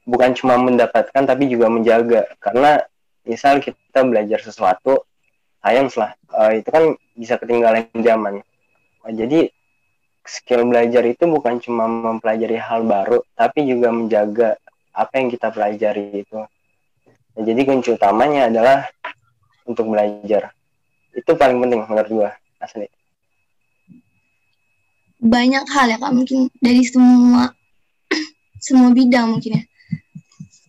bukan 0.09 0.33
cuma 0.33 0.57
mendapatkan 0.57 1.21
tapi 1.21 1.45
juga 1.45 1.69
menjaga. 1.69 2.25
Karena 2.41 2.81
misal 3.27 3.61
kita 3.61 4.01
belajar 4.01 4.41
sesuatu 4.41 5.05
sayang 5.61 5.93
lah. 5.93 6.17
Uh, 6.33 6.51
itu 6.57 6.69
kan 6.73 6.97
bisa 7.17 7.41
ketinggalan 7.41 7.89
zaman. 7.97 8.45
Uh, 9.01 9.11
jadi 9.11 9.49
skill 10.21 10.69
belajar 10.69 11.01
itu 11.09 11.25
bukan 11.25 11.57
cuma 11.57 11.89
mempelajari 11.89 12.59
hal 12.59 12.83
baru 12.83 13.23
tapi 13.33 13.63
juga 13.63 13.89
menjaga 13.89 14.49
apa 14.93 15.13
yang 15.17 15.27
kita 15.33 15.49
pelajari 15.49 16.21
itu. 16.21 16.37
Nah, 17.33 17.41
jadi 17.41 17.61
kunci 17.65 17.97
utamanya 17.97 18.47
adalah 18.53 18.85
untuk 19.65 19.89
belajar. 19.89 20.53
Itu 21.11 21.33
paling 21.33 21.57
penting 21.57 21.81
menurut 21.89 22.09
gua 22.13 22.29
asli 22.61 22.87
banyak 25.21 25.65
hal 25.65 25.87
ya 25.89 25.97
kak. 25.97 26.13
Mungkin 26.13 26.49
dari 26.61 26.81
semua 26.85 27.53
semua 28.65 28.89
bidang 28.93 29.37
mungkin 29.37 29.61
ya. 29.61 29.63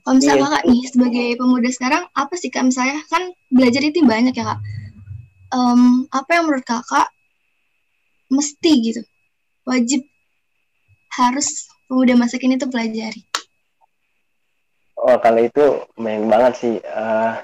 Kalau 0.04 0.14
misalnya 0.16 0.40
iya. 0.40 0.46
kakak 0.48 0.64
nih 0.72 0.82
sebagai 0.88 1.26
pemuda 1.36 1.68
sekarang 1.68 2.02
apa 2.16 2.34
sih 2.40 2.48
kak? 2.48 2.64
Misalnya 2.64 3.04
kan 3.12 3.22
belajar 3.52 3.82
itu 3.84 4.00
banyak 4.04 4.32
ya 4.32 4.44
kak. 4.54 4.60
Um, 5.48 6.04
apa 6.12 6.30
yang 6.36 6.44
menurut 6.48 6.66
kakak 6.66 7.08
mesti 8.28 8.72
gitu 8.84 9.00
wajib 9.64 10.04
harus 11.16 11.72
pemuda 11.88 12.14
masa 12.20 12.36
kini 12.36 12.60
tuh 12.60 12.68
pelajari? 12.68 13.24
Oh 14.98 15.16
kalau 15.20 15.40
itu 15.40 15.88
banyak 15.96 16.24
banget 16.28 16.52
sih. 16.60 16.74
Uh, 16.84 17.40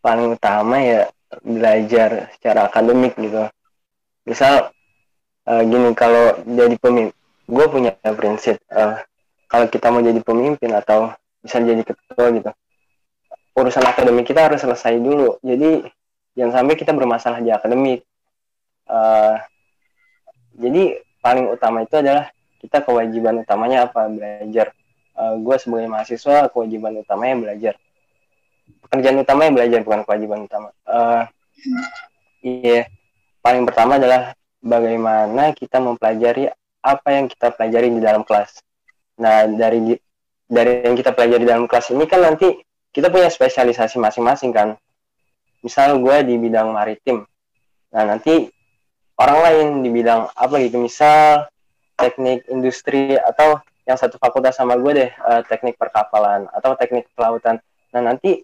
paling 0.00 0.32
utama 0.32 0.80
ya 0.80 1.00
belajar 1.44 2.32
secara 2.38 2.70
akademik 2.70 3.18
gitu. 3.18 3.50
Misal 4.24 4.70
uh, 5.50 5.62
gini 5.66 5.90
kalau 5.98 6.38
jadi 6.46 6.76
pemimpin, 6.78 7.16
gue 7.50 7.66
punya 7.66 7.90
prinsip 8.14 8.62
uh, 8.70 9.02
kalau 9.50 9.66
kita 9.66 9.90
mau 9.90 9.98
jadi 9.98 10.22
pemimpin 10.22 10.70
atau 10.70 11.10
bisa 11.42 11.58
jadi 11.58 11.82
ketua 11.82 12.30
gitu 12.30 12.50
urusan 13.58 13.82
akademik 13.82 14.30
kita 14.30 14.46
harus 14.46 14.62
selesai 14.62 14.94
dulu 15.02 15.42
jadi 15.42 15.82
jangan 16.34 16.62
sampai 16.62 16.74
kita 16.78 16.92
bermasalah 16.94 17.40
di 17.42 17.50
akademik. 17.50 18.06
Uh, 18.90 19.38
jadi 20.58 20.98
paling 21.22 21.46
utama 21.48 21.86
itu 21.86 21.94
adalah 21.96 22.32
kita 22.60 22.84
kewajiban 22.84 23.40
utamanya 23.40 23.88
apa? 23.88 24.10
Belajar. 24.10 24.74
Uh, 25.16 25.34
eh, 25.34 25.34
gue 25.40 25.56
sebagai 25.56 25.88
mahasiswa 25.88 26.50
kewajiban 26.52 27.00
utamanya 27.00 27.36
belajar. 27.48 27.74
Pekerjaan 28.86 29.22
utamanya 29.22 29.50
belajar 29.56 29.80
bukan 29.86 30.00
kewajiban 30.04 30.44
utama. 30.44 30.68
Uh, 30.84 31.24
iya. 32.44 32.90
Paling 33.40 33.64
pertama 33.64 33.96
adalah 33.96 34.36
bagaimana 34.60 35.56
kita 35.56 35.80
mempelajari 35.80 36.52
apa 36.80 37.08
yang 37.12 37.28
kita 37.28 37.52
pelajari 37.56 37.88
di 37.92 38.00
dalam 38.00 38.24
kelas. 38.24 38.60
Nah 39.20 39.48
dari 39.48 39.96
dari 40.44 40.84
yang 40.84 40.96
kita 40.96 41.16
pelajari 41.16 41.44
dalam 41.48 41.64
kelas 41.64 41.92
ini 41.96 42.04
kan 42.04 42.20
nanti 42.20 42.60
kita 42.92 43.08
punya 43.08 43.32
spesialisasi 43.32 43.96
masing-masing 43.96 44.52
kan. 44.52 44.76
Misal 45.60 46.00
gue 46.00 46.16
di 46.24 46.34
bidang 46.40 46.72
maritim. 46.72 47.24
Nah 47.92 48.02
nanti 48.04 48.48
orang 49.20 49.38
lain 49.44 49.66
di 49.84 49.90
bidang 49.92 50.30
apa 50.32 50.54
gitu. 50.64 50.80
Misal 50.80 51.48
teknik 51.96 52.48
industri 52.48 53.16
atau 53.16 53.60
yang 53.84 53.98
satu 53.98 54.16
fakultas 54.16 54.56
sama 54.56 54.78
gue 54.80 54.92
deh 54.96 55.10
uh, 55.20 55.42
teknik 55.44 55.76
perkapalan 55.76 56.48
atau 56.52 56.72
teknik 56.76 57.08
kelautan. 57.12 57.60
Nah 57.92 58.00
nanti 58.00 58.40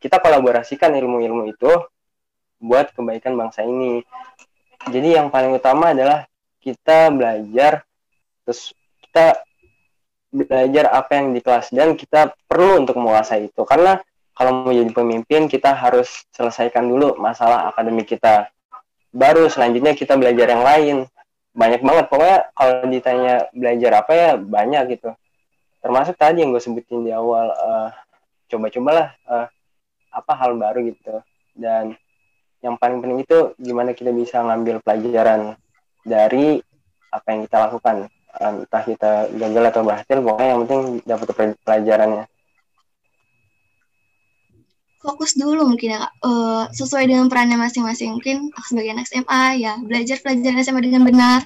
kita 0.00 0.20
kolaborasikan 0.20 0.92
ilmu-ilmu 0.94 1.50
itu 1.50 1.70
buat 2.60 2.92
kebaikan 2.96 3.36
bangsa 3.36 3.64
ini 3.64 4.00
jadi 4.88 5.20
yang 5.22 5.28
paling 5.28 5.56
utama 5.56 5.92
adalah 5.92 6.24
kita 6.62 7.10
belajar 7.12 7.82
terus 8.46 8.72
kita 9.02 9.42
belajar 10.30 10.84
apa 10.92 11.10
yang 11.16 11.32
di 11.32 11.40
kelas 11.40 11.72
dan 11.72 11.94
kita 11.96 12.34
perlu 12.46 12.84
untuk 12.84 12.98
menguasai 12.98 13.48
itu 13.48 13.62
karena 13.66 14.00
kalau 14.36 14.68
mau 14.68 14.72
jadi 14.72 14.92
pemimpin 14.92 15.48
kita 15.48 15.72
harus 15.72 16.28
selesaikan 16.36 16.84
dulu 16.84 17.16
masalah 17.16 17.72
akademik 17.72 18.04
kita. 18.04 18.52
Baru 19.08 19.48
selanjutnya 19.48 19.96
kita 19.96 20.12
belajar 20.20 20.52
yang 20.52 20.60
lain. 20.60 20.96
Banyak 21.56 21.80
banget. 21.80 22.04
Pokoknya 22.12 22.38
kalau 22.52 22.84
ditanya 22.84 23.48
belajar 23.56 24.04
apa 24.04 24.12
ya 24.12 24.30
banyak 24.36 25.00
gitu. 25.00 25.16
Termasuk 25.80 26.20
tadi 26.20 26.44
yang 26.44 26.52
gue 26.52 26.60
sebutin 26.60 27.08
di 27.08 27.16
awal 27.16 27.48
uh, 27.48 27.88
coba-cobalah 28.52 29.16
uh, 29.24 29.48
apa 30.12 30.32
hal 30.36 30.52
baru 30.60 30.84
gitu. 30.84 31.16
Dan 31.56 31.96
yang 32.60 32.76
paling 32.76 33.00
penting 33.00 33.24
itu 33.24 33.56
gimana 33.56 33.96
kita 33.96 34.12
bisa 34.12 34.44
ngambil 34.44 34.84
pelajaran 34.84 35.56
dari 36.04 36.60
apa 37.08 37.26
yang 37.32 37.40
kita 37.48 37.56
lakukan. 37.72 37.96
Entah 38.36 38.82
kita 38.84 39.32
gagal 39.32 39.64
atau 39.72 39.80
berhasil 39.80 40.16
pokoknya 40.20 40.48
yang 40.52 40.60
penting 40.68 40.80
dapat 41.08 41.56
pelajarannya 41.64 42.28
fokus 45.02 45.36
dulu 45.38 45.68
mungkin 45.68 45.96
ya 45.96 46.08
uh, 46.24 46.66
sesuai 46.72 47.08
dengan 47.10 47.26
perannya 47.30 47.60
masing-masing. 47.60 48.16
Mungkin 48.18 48.50
sebagai 48.66 48.96
anak 48.96 49.06
SMA 49.08 49.44
ya 49.60 49.72
belajar 49.80 50.20
pelajaran 50.20 50.62
SMA 50.62 50.80
dengan 50.82 51.02
benar. 51.06 51.40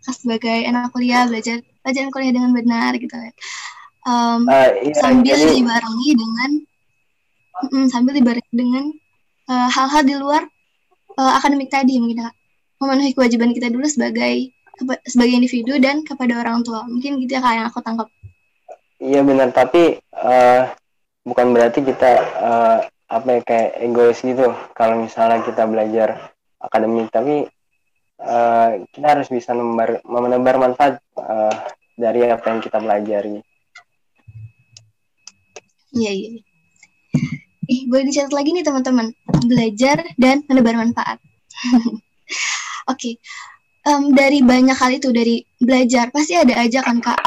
Sebagai 0.00 0.64
anak 0.64 0.90
kuliah 0.96 1.28
belajar 1.28 1.60
pelajaran 1.84 2.10
kuliah 2.12 2.32
dengan 2.32 2.50
benar 2.56 2.96
gitu 2.96 3.12
ya 3.12 3.32
um, 4.06 4.48
uh, 4.48 4.70
iya, 4.80 4.94
sambil 4.96 5.36
jadi... 5.36 5.60
dibarengi 5.60 6.10
dengan 6.16 6.50
um, 7.72 7.86
sambil 7.88 8.12
dibarengi 8.16 8.54
dengan 8.54 8.84
eh, 9.50 9.68
hal-hal 9.68 10.02
uh, 10.04 10.06
di 10.06 10.14
luar 10.16 10.42
uh, 11.18 11.32
akademik 11.40 11.68
tadi 11.68 12.00
mungkin 12.00 12.28
ya 12.28 12.30
memenuhi 12.80 13.12
kewajiban 13.12 13.52
kita 13.52 13.68
dulu 13.68 13.84
sebagai 13.84 14.56
sebagai 15.04 15.36
individu 15.36 15.76
dan 15.76 16.00
kepada 16.00 16.40
orang 16.40 16.64
tua. 16.64 16.88
Mungkin 16.88 17.20
gitu 17.20 17.36
ya 17.36 17.44
kak 17.44 17.52
yang 17.52 17.66
aku 17.68 17.84
tangkap. 17.84 18.08
Iya 18.96 19.20
benar. 19.20 19.52
Tapi 19.52 20.00
uh, 20.16 20.72
bukan 21.26 21.52
berarti 21.52 21.80
kita 21.84 22.10
uh, 22.40 22.78
apa 23.10 23.28
ya 23.28 23.40
kayak 23.42 23.70
egois 23.82 24.20
gitu. 24.22 24.52
Kalau 24.76 25.02
misalnya 25.02 25.42
kita 25.42 25.66
belajar 25.66 26.34
akademik 26.60 27.10
tapi 27.10 27.48
uh, 28.22 28.70
kita 28.92 29.06
harus 29.06 29.28
bisa 29.28 29.56
menebar, 29.56 30.00
menebar 30.06 30.56
manfaat 30.60 31.02
uh, 31.18 31.54
dari 31.98 32.28
apa 32.28 32.44
yang 32.46 32.60
kita 32.62 32.78
pelajari. 32.78 33.42
Iya 35.90 36.12
iya. 36.14 36.30
Ih, 37.70 37.86
boleh 37.86 38.10
dicatat 38.10 38.34
lagi 38.34 38.50
nih 38.54 38.66
teman-teman. 38.66 39.10
Belajar 39.46 40.02
dan 40.18 40.42
menebar 40.46 40.78
manfaat. 40.78 41.18
Oke. 41.78 41.98
Okay 42.94 43.14
um, 43.86 44.12
dari 44.12 44.44
banyak 44.44 44.76
hal 44.76 44.90
itu 44.96 45.08
dari 45.14 45.44
belajar 45.60 46.12
pasti 46.12 46.36
ada 46.36 46.60
aja 46.60 46.84
kan 46.84 47.00
kak? 47.00 47.18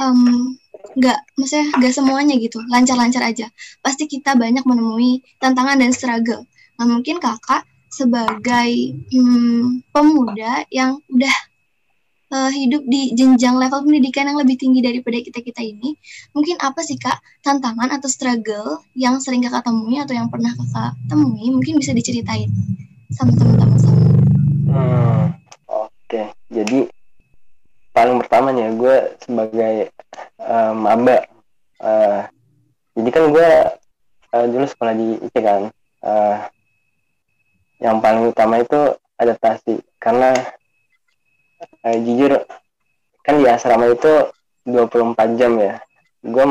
Um, 0.00 0.56
nggak 0.98 1.18
maksudnya 1.38 1.66
nggak 1.76 1.92
semuanya 1.94 2.34
gitu 2.38 2.58
lancar-lancar 2.68 3.22
aja. 3.24 3.46
Pasti 3.84 4.06
kita 4.10 4.34
banyak 4.34 4.64
menemui 4.66 5.22
tantangan 5.38 5.78
dan 5.78 5.90
struggle. 5.94 6.44
Nah 6.80 6.86
mungkin 6.88 7.18
kakak 7.20 7.66
sebagai 7.90 8.70
hmm, 9.10 9.82
pemuda 9.90 10.64
yang 10.70 11.02
udah 11.10 11.36
uh, 12.30 12.50
hidup 12.54 12.86
di 12.86 13.12
jenjang 13.18 13.58
level 13.58 13.82
pendidikan 13.82 14.30
yang 14.30 14.38
lebih 14.38 14.54
tinggi 14.54 14.78
daripada 14.78 15.18
kita 15.18 15.42
kita 15.42 15.60
ini 15.66 15.98
mungkin 16.30 16.54
apa 16.62 16.80
sih 16.86 16.94
kak 16.94 17.18
tantangan 17.42 17.90
atau 17.90 18.06
struggle 18.06 18.86
yang 18.94 19.18
sering 19.18 19.42
kakak 19.42 19.66
temui 19.66 19.98
atau 19.98 20.14
yang 20.14 20.30
pernah 20.30 20.54
kakak 20.54 20.94
temui? 21.10 21.50
Mungkin 21.50 21.82
bisa 21.82 21.90
diceritain 21.90 22.48
sama 23.10 23.34
teman-teman 23.34 23.78
sama. 23.78 23.98
Hmm 24.70 25.40
Oke, 26.10 26.26
jadi 26.50 26.90
paling 27.90 28.16
pertama 28.22 28.54
nih 28.54 28.70
gue 28.78 28.96
sebagai 29.22 29.74
uh, 30.38 30.72
maba, 30.74 31.26
uh, 31.82 32.26
jadi 32.94 33.08
kan 33.10 33.24
gue 33.34 33.48
uh, 34.34 34.46
dulu 34.46 34.64
sekolah 34.66 34.94
di 34.94 35.18
IC 35.22 35.34
kan, 35.42 35.62
uh, 36.06 36.36
yang 37.82 37.98
paling 37.98 38.30
utama 38.30 38.60
itu 38.60 38.94
adaptasi 39.18 39.82
karena 39.98 40.32
uh, 41.84 41.96
jujur 42.00 42.44
kan 43.26 43.34
di 43.38 43.46
asrama 43.48 43.90
itu 43.90 44.30
24 44.64 45.38
jam 45.38 45.58
ya. 45.58 45.82
Gue 46.20 46.44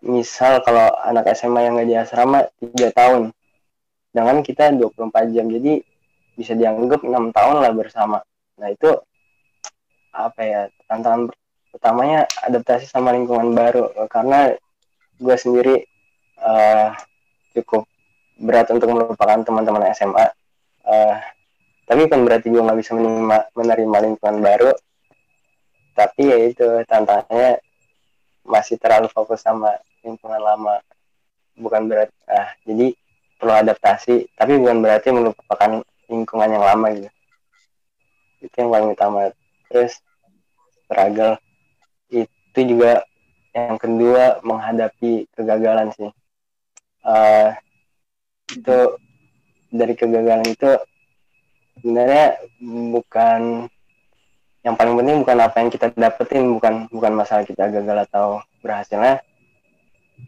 misal 0.00 0.64
kalau 0.64 0.90
anak 1.04 1.30
SMA 1.36 1.60
yang 1.66 1.78
gak 1.78 1.88
di 1.88 1.96
asrama 1.96 2.38
3 2.58 2.90
tahun, 2.92 3.22
dengan 4.10 4.42
kita 4.42 4.74
24 4.74 5.34
jam, 5.34 5.46
jadi 5.46 5.84
bisa 6.40 6.56
dianggap 6.56 7.04
enam 7.04 7.28
tahun 7.36 7.56
lah 7.60 7.72
bersama 7.76 8.24
nah 8.60 8.68
itu 8.68 8.88
apa 10.10 10.40
ya 10.42 10.62
tantangan 10.90 11.30
utamanya 11.74 12.26
adaptasi 12.44 12.86
sama 12.86 13.14
lingkungan 13.14 13.54
baru. 13.54 13.90
Karena 14.10 14.50
gue 15.20 15.36
sendiri 15.36 15.84
uh, 16.42 16.94
cukup 17.54 17.86
berat 18.40 18.72
untuk 18.72 18.88
melupakan 18.90 19.44
teman-teman 19.44 19.84
SMA 19.92 20.16
uh, 20.16 20.28
eh, 20.88 21.16
tapi 21.84 22.08
kan 22.08 22.24
berarti 22.24 22.48
gue 22.48 22.62
nggak 22.62 22.78
bisa 22.80 22.96
menerima 22.96 23.38
menerima 23.52 23.96
lingkungan 24.06 24.38
baru. 24.38 24.70
Tapi 25.98 26.22
ya 26.22 26.38
itu 26.46 26.66
tantangannya 26.86 27.60
masih 28.46 28.78
terlalu 28.80 29.10
fokus 29.10 29.42
sama 29.42 29.74
lingkungan 30.06 30.38
lama. 30.38 30.78
Bukan 31.58 31.90
berarti 31.90 32.14
ah 32.30 32.54
jadi 32.62 32.94
perlu 33.36 33.52
adaptasi 33.56 34.36
tapi 34.38 34.56
bukan 34.60 34.84
berarti 34.84 35.08
melupakan 35.10 35.82
lingkungan 36.06 36.50
yang 36.54 36.64
lama 36.64 36.86
gitu. 36.94 37.10
Itu 38.40 38.54
yang 38.54 38.70
paling 38.70 38.88
utama 38.94 39.20
terus 39.70 39.94
struggle. 40.84 41.38
Itu 42.10 42.60
juga 42.66 43.06
yang 43.54 43.78
kedua 43.78 44.42
menghadapi 44.42 45.30
kegagalan 45.32 45.94
sih. 45.94 46.10
Uh, 47.00 47.54
itu 48.50 48.78
dari 49.70 49.94
kegagalan 49.94 50.44
itu 50.44 50.70
sebenarnya 51.80 52.42
bukan 52.92 53.70
yang 54.60 54.76
paling 54.76 54.92
penting 54.98 55.24
bukan 55.24 55.38
apa 55.40 55.56
yang 55.64 55.70
kita 55.72 55.86
dapetin 55.96 56.52
bukan 56.60 56.84
bukan 56.92 57.12
masalah 57.16 57.48
kita 57.48 57.72
gagal 57.72 58.04
atau 58.10 58.44
berhasilnya 58.60 59.24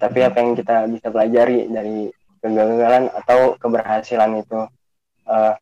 tapi 0.00 0.24
apa 0.24 0.40
yang 0.40 0.56
kita 0.56 0.88
bisa 0.88 1.12
pelajari 1.12 1.68
dari 1.68 2.08
kegagalan 2.42 3.06
atau 3.12 3.54
keberhasilan 3.56 4.42
itu. 4.42 4.60
Uh, 5.22 5.54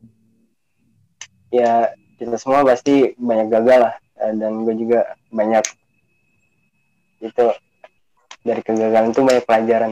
ya 1.53 1.93
kita 2.21 2.37
semua 2.37 2.61
pasti 2.69 3.17
banyak 3.17 3.49
gagal 3.49 3.89
lah 3.89 3.95
eh, 4.21 4.33
dan 4.37 4.69
gue 4.69 4.77
juga 4.77 5.17
banyak 5.33 5.65
itu 7.25 7.47
dari 8.45 8.61
kegagalan 8.61 9.17
itu 9.17 9.21
banyak 9.25 9.45
pelajaran 9.49 9.91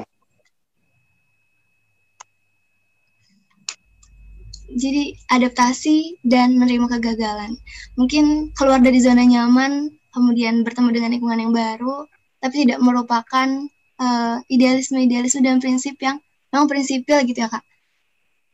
jadi 4.68 5.16
adaptasi 5.32 6.20
dan 6.20 6.60
menerima 6.60 7.00
kegagalan 7.00 7.56
mungkin 7.96 8.52
keluar 8.52 8.84
dari 8.84 9.00
zona 9.00 9.24
nyaman 9.24 9.88
kemudian 10.12 10.60
bertemu 10.68 10.88
dengan 10.92 11.10
lingkungan 11.16 11.40
yang 11.48 11.54
baru 11.56 12.04
tapi 12.44 12.68
tidak 12.68 12.84
merupakan 12.84 13.48
uh, 13.96 14.36
idealisme 14.52 15.00
idealisme 15.00 15.40
dan 15.40 15.64
prinsip 15.64 15.96
yang 16.04 16.20
memang 16.52 16.68
prinsipil 16.68 17.24
gitu 17.24 17.40
ya 17.40 17.48
kak 17.48 17.64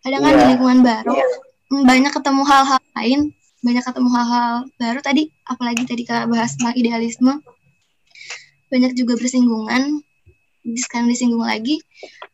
kadang 0.07 0.23
kan 0.23 0.31
yeah. 0.31 0.39
di 0.39 0.47
lingkungan 0.55 0.81
baru 0.87 1.15
yeah. 1.19 1.83
banyak 1.83 2.13
ketemu 2.15 2.43
hal-hal 2.47 2.83
lain 2.95 3.21
banyak 3.65 3.81
ketemu 3.81 4.09
hal-hal 4.13 4.55
baru 4.77 5.01
tadi 5.01 5.33
apalagi 5.49 5.89
tadi 5.89 6.05
kak 6.05 6.29
bahas 6.29 6.53
tentang 6.61 6.77
idealisme. 6.77 7.41
Banyak 8.69 8.93
juga 8.93 9.17
bersinggungan. 9.17 10.05
Sekarang 10.65 11.13
disinggung 11.13 11.45
lagi 11.45 11.81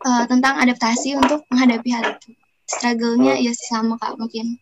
uh, 0.06 0.22
tentang 0.26 0.58
adaptasi 0.58 1.18
untuk 1.18 1.46
menghadapi 1.50 1.88
hal 1.90 2.14
itu. 2.18 2.34
Struggle-nya 2.66 3.38
ya 3.38 3.50
sama 3.54 3.98
kak. 3.98 4.18
Mungkin 4.18 4.58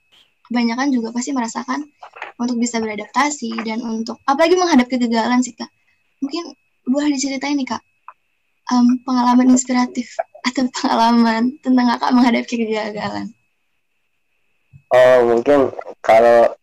kebanyakan 0.49 0.89
juga 0.93 1.13
pasti 1.13 1.37
merasakan 1.37 1.85
untuk 2.41 2.57
bisa 2.57 2.81
beradaptasi 2.81 3.65
dan 3.65 3.85
untuk 3.85 4.21
apalagi 4.25 4.57
menghadapi 4.57 5.01
kegagalan 5.01 5.41
sih 5.41 5.57
kak. 5.57 5.69
Mungkin 6.21 6.53
boleh 6.89 7.13
diceritain 7.13 7.57
nih 7.57 7.69
kak 7.69 7.83
um, 8.73 9.01
pengalaman 9.05 9.53
inspiratif 9.53 10.17
atau 10.49 10.69
pengalaman 10.73 11.57
tentang 11.61 11.87
kakak 11.97 12.11
menghadapi 12.13 12.55
kegagalan? 12.65 13.33
Oh 14.89 15.19
mungkin 15.29 15.69
kalau 16.09 16.57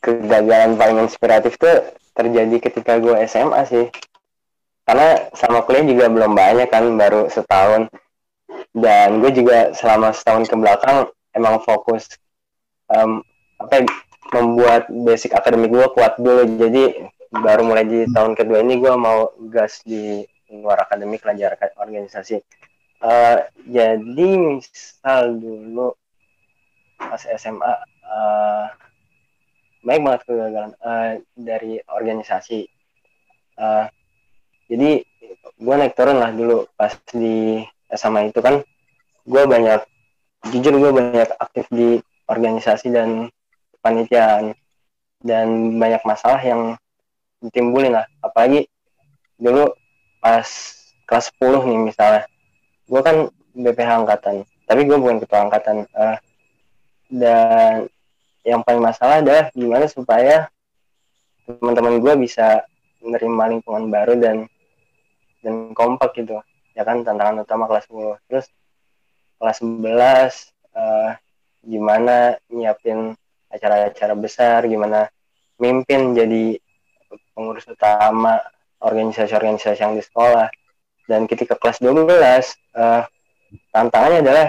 kegagalan 0.00 0.80
paling 0.80 1.04
inspiratif 1.04 1.60
tuh 1.60 1.92
terjadi 2.16 2.56
ketika 2.56 2.96
gue 2.96 3.12
SMA 3.28 3.60
sih. 3.68 3.86
Karena 4.88 5.28
sama 5.36 5.60
kuliah 5.68 5.84
juga 5.84 6.08
belum 6.08 6.32
banyak 6.32 6.72
kan, 6.72 6.88
baru 6.96 7.28
setahun. 7.28 7.92
Dan 8.72 9.20
gue 9.20 9.28
juga 9.36 9.76
selama 9.76 10.16
setahun 10.16 10.48
ke 10.48 10.56
belakang 10.56 11.12
emang 11.36 11.60
fokus 11.60 12.08
um, 12.88 13.20
apa 13.60 13.84
ya, 13.84 13.86
membuat 14.32 14.88
basic 14.88 15.36
akademik 15.36 15.68
gue 15.68 15.86
kuat 15.92 16.16
dulu. 16.16 16.48
Jadi 16.56 17.04
baru 17.28 17.68
mulai 17.68 17.84
di 17.84 18.08
tahun 18.08 18.32
kedua 18.32 18.64
ini 18.64 18.80
gue 18.80 18.94
mau 18.96 19.36
gas 19.52 19.84
di 19.84 20.24
luar 20.48 20.88
akademik 20.88 21.20
belajar 21.20 21.60
organisasi. 21.76 22.40
Uh, 22.98 23.44
jadi 23.68 24.28
misal 24.58 25.36
dulu 25.38 25.92
pas 26.98 27.22
SMA 27.22 27.72
uh, 28.08 28.66
banyak 29.84 30.02
banget 30.02 30.20
kegagalan 30.26 30.72
uh, 30.82 31.20
dari 31.36 31.78
organisasi. 31.86 32.66
Uh, 33.58 33.86
jadi 34.68 35.02
gue 35.58 35.74
naik 35.74 35.94
turun 35.96 36.18
lah 36.18 36.30
dulu 36.32 36.66
pas 36.74 36.92
di 37.12 37.62
SMA 37.92 38.32
itu 38.32 38.40
kan. 38.42 38.64
Gue 39.28 39.42
banyak 39.44 39.84
jujur 40.48 40.74
gue 40.76 40.90
banyak 40.92 41.28
aktif 41.38 41.68
di 41.68 42.00
organisasi 42.28 42.92
dan 42.92 43.28
panitiaan 43.84 44.56
dan 45.24 45.76
banyak 45.76 46.02
masalah 46.04 46.40
yang 46.42 46.76
ditimbulin 47.44 47.96
lah. 47.96 48.06
Apalagi 48.24 48.68
dulu 49.38 49.72
pas 50.18 50.46
kelas 51.08 51.32
10 51.40 51.68
nih 51.68 51.78
misalnya. 51.92 52.22
Gue 52.88 53.00
kan 53.04 53.28
BPH 53.56 54.04
angkatan 54.04 54.44
tapi 54.68 54.84
gue 54.84 54.96
bukan 55.00 55.24
ketua 55.24 55.48
angkatan. 55.48 55.88
Uh, 55.96 56.18
dan 57.08 57.88
yang 58.46 58.62
paling 58.62 58.82
masalah 58.82 59.20
adalah 59.20 59.50
gimana 59.52 59.86
supaya 59.90 60.48
teman-teman 61.48 61.98
gue 62.00 62.14
bisa 62.28 62.64
menerima 63.00 63.58
lingkungan 63.58 63.88
baru 63.88 64.14
dan 64.18 64.36
dan 65.40 65.72
kompak 65.72 66.18
gitu. 66.18 66.38
Ya 66.74 66.86
kan 66.86 67.02
tantangan 67.02 67.42
utama 67.42 67.66
kelas 67.66 67.88
10 67.90 68.20
terus 68.28 68.46
kelas 69.38 69.58
11 69.62 70.52
uh, 70.74 71.10
gimana 71.62 72.38
nyiapin 72.50 73.14
acara-acara 73.48 74.14
besar 74.18 74.68
gimana 74.68 75.08
mimpin 75.58 76.14
jadi 76.14 76.58
pengurus 77.32 77.66
utama 77.66 78.38
organisasi-organisasi 78.78 79.80
yang 79.82 79.94
di 79.96 80.04
sekolah. 80.04 80.52
Dan 81.08 81.24
ketika 81.24 81.56
kelas 81.56 81.80
12 81.80 82.04
uh, 82.76 83.02
tantangannya 83.72 84.20
adalah 84.20 84.46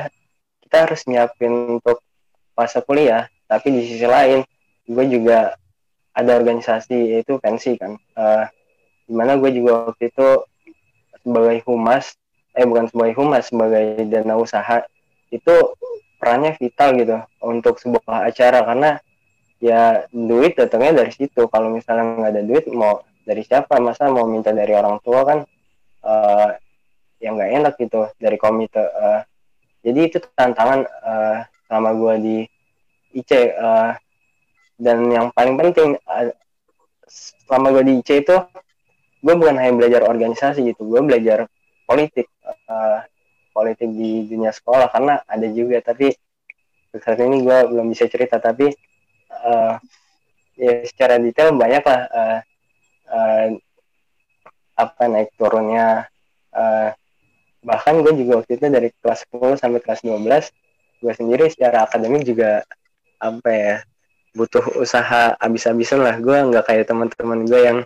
kita 0.68 0.86
harus 0.86 1.02
nyiapin 1.08 1.80
untuk 1.80 2.04
fase 2.54 2.84
kuliah 2.84 3.32
tapi 3.50 3.74
di 3.74 3.82
sisi 3.90 4.06
lain 4.06 4.46
gue 4.86 5.06
juga 5.10 5.58
ada 6.14 6.32
organisasi 6.38 7.18
yaitu 7.18 7.42
pensi 7.42 7.74
kan 7.82 7.98
uh, 8.14 8.46
di 9.10 9.14
mana 9.18 9.42
gue 9.42 9.50
juga 9.50 9.90
waktu 9.90 10.14
itu 10.14 10.46
sebagai 11.26 11.66
humas 11.66 12.14
eh 12.54 12.66
bukan 12.66 12.86
sebagai 12.94 13.16
humas 13.18 13.50
sebagai 13.50 14.06
dana 14.06 14.38
usaha 14.38 14.86
itu 15.34 15.54
perannya 16.20 16.58
vital 16.60 16.90
gitu 17.00 17.18
untuk 17.42 17.80
sebuah 17.80 18.28
acara. 18.28 18.66
Karena 18.68 19.00
ya 19.64 20.04
duit 20.12 20.60
datangnya 20.60 21.06
dari 21.06 21.12
situ. 21.16 21.48
Kalau 21.48 21.72
misalnya 21.72 22.20
nggak 22.20 22.32
ada 22.36 22.44
duit 22.44 22.66
mau 22.70 23.02
dari 23.24 23.42
siapa? 23.48 23.80
Masa 23.80 24.12
mau 24.12 24.28
minta 24.28 24.52
dari 24.52 24.76
orang 24.76 25.00
tua 25.00 25.24
kan 25.24 25.40
uh, 26.04 26.50
yang 27.24 27.40
nggak 27.40 27.52
enak 27.64 27.74
gitu 27.80 28.08
dari 28.16 28.40
komite 28.40 28.80
uh, 28.80 29.20
jadi 29.84 30.08
itu 30.08 30.24
tantangan 30.40 30.88
uh, 31.04 31.44
selama 31.68 31.92
gue 32.00 32.14
di 32.24 32.38
IC 33.16 33.32
uh, 33.58 33.94
dan 34.80 34.98
yang 35.12 35.28
paling 35.36 35.60
penting 35.60 35.98
uh, 36.08 36.32
selama 37.10 37.74
gue 37.80 37.84
di 37.90 37.94
IC 38.02 38.10
itu 38.24 38.38
gue 39.20 39.34
bukan 39.36 39.56
hanya 39.60 39.74
belajar 39.76 40.02
organisasi 40.08 40.64
gitu 40.72 40.88
gue 40.88 41.02
belajar 41.04 41.50
politik 41.84 42.30
uh, 42.46 43.04
politik 43.52 43.90
di 43.92 44.30
dunia 44.30 44.54
sekolah 44.56 44.88
karena 44.94 45.20
ada 45.28 45.48
juga 45.52 45.84
tapi 45.84 46.16
saat 46.96 47.20
ini 47.22 47.44
gue 47.44 47.58
belum 47.70 47.92
bisa 47.92 48.08
cerita 48.08 48.40
tapi 48.40 48.72
uh, 49.30 49.76
ya 50.56 50.74
secara 50.88 51.20
detail 51.20 51.54
banyak 51.54 51.84
lah 51.84 52.02
uh, 52.10 52.40
uh, 53.12 53.48
apa 54.80 55.04
naik 55.12 55.36
turunnya 55.36 56.08
uh, 56.56 56.90
bahkan 57.60 58.00
gue 58.00 58.16
juga 58.16 58.40
waktu 58.40 58.56
itu 58.56 58.66
dari 58.72 58.90
kelas 59.04 59.28
10 59.28 59.60
sampai 59.60 59.80
kelas 59.84 60.02
12 60.08 61.04
gue 61.04 61.14
sendiri 61.16 61.46
secara 61.52 61.84
akademik 61.84 62.24
juga 62.24 62.64
apa 63.20 63.50
ya 63.52 63.76
butuh 64.34 64.80
usaha 64.80 65.36
abis-abisan 65.36 66.00
lah. 66.00 66.16
Gue 66.18 66.38
nggak 66.40 66.66
kayak 66.66 66.86
teman-teman 66.88 67.44
gue 67.46 67.62
yang 67.62 67.80